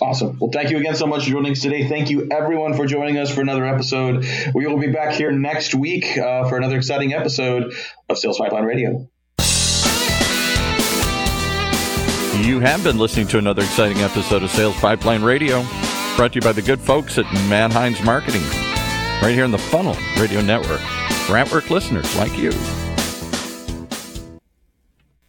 Awesome. 0.00 0.38
Well, 0.38 0.50
thank 0.52 0.70
you 0.70 0.78
again 0.78 0.94
so 0.94 1.06
much 1.06 1.24
for 1.24 1.30
joining 1.30 1.52
us 1.52 1.60
today. 1.60 1.88
Thank 1.88 2.08
you 2.08 2.28
everyone 2.30 2.74
for 2.74 2.86
joining 2.86 3.18
us 3.18 3.30
for 3.34 3.40
another 3.40 3.66
episode. 3.66 4.24
We 4.54 4.66
will 4.66 4.78
be 4.78 4.90
back 4.90 5.14
here 5.14 5.30
next 5.32 5.74
week 5.74 6.16
uh, 6.16 6.48
for 6.48 6.56
another 6.56 6.76
exciting 6.76 7.12
episode 7.12 7.74
of 8.08 8.18
Sales 8.18 8.38
Pipeline 8.38 8.64
Radio. 8.64 9.08
You 12.44 12.60
have 12.60 12.84
been 12.84 12.98
listening 12.98 13.26
to 13.28 13.38
another 13.38 13.62
exciting 13.62 13.98
episode 13.98 14.42
of 14.42 14.50
Sales 14.50 14.76
Pipeline 14.76 15.22
Radio, 15.22 15.64
brought 16.16 16.32
to 16.32 16.36
you 16.36 16.40
by 16.40 16.52
the 16.52 16.62
good 16.62 16.80
folks 16.80 17.18
at 17.18 17.24
Matt 17.48 17.72
Heinz 17.72 18.02
Marketing, 18.02 18.42
right 19.22 19.32
here 19.32 19.44
in 19.44 19.50
the 19.50 19.58
Funnel 19.58 19.96
Radio 20.18 20.40
Network 20.40 20.80
for 21.24 21.34
Antwork 21.34 21.70
listeners 21.70 22.14
like 22.16 22.36
you. 22.36 22.50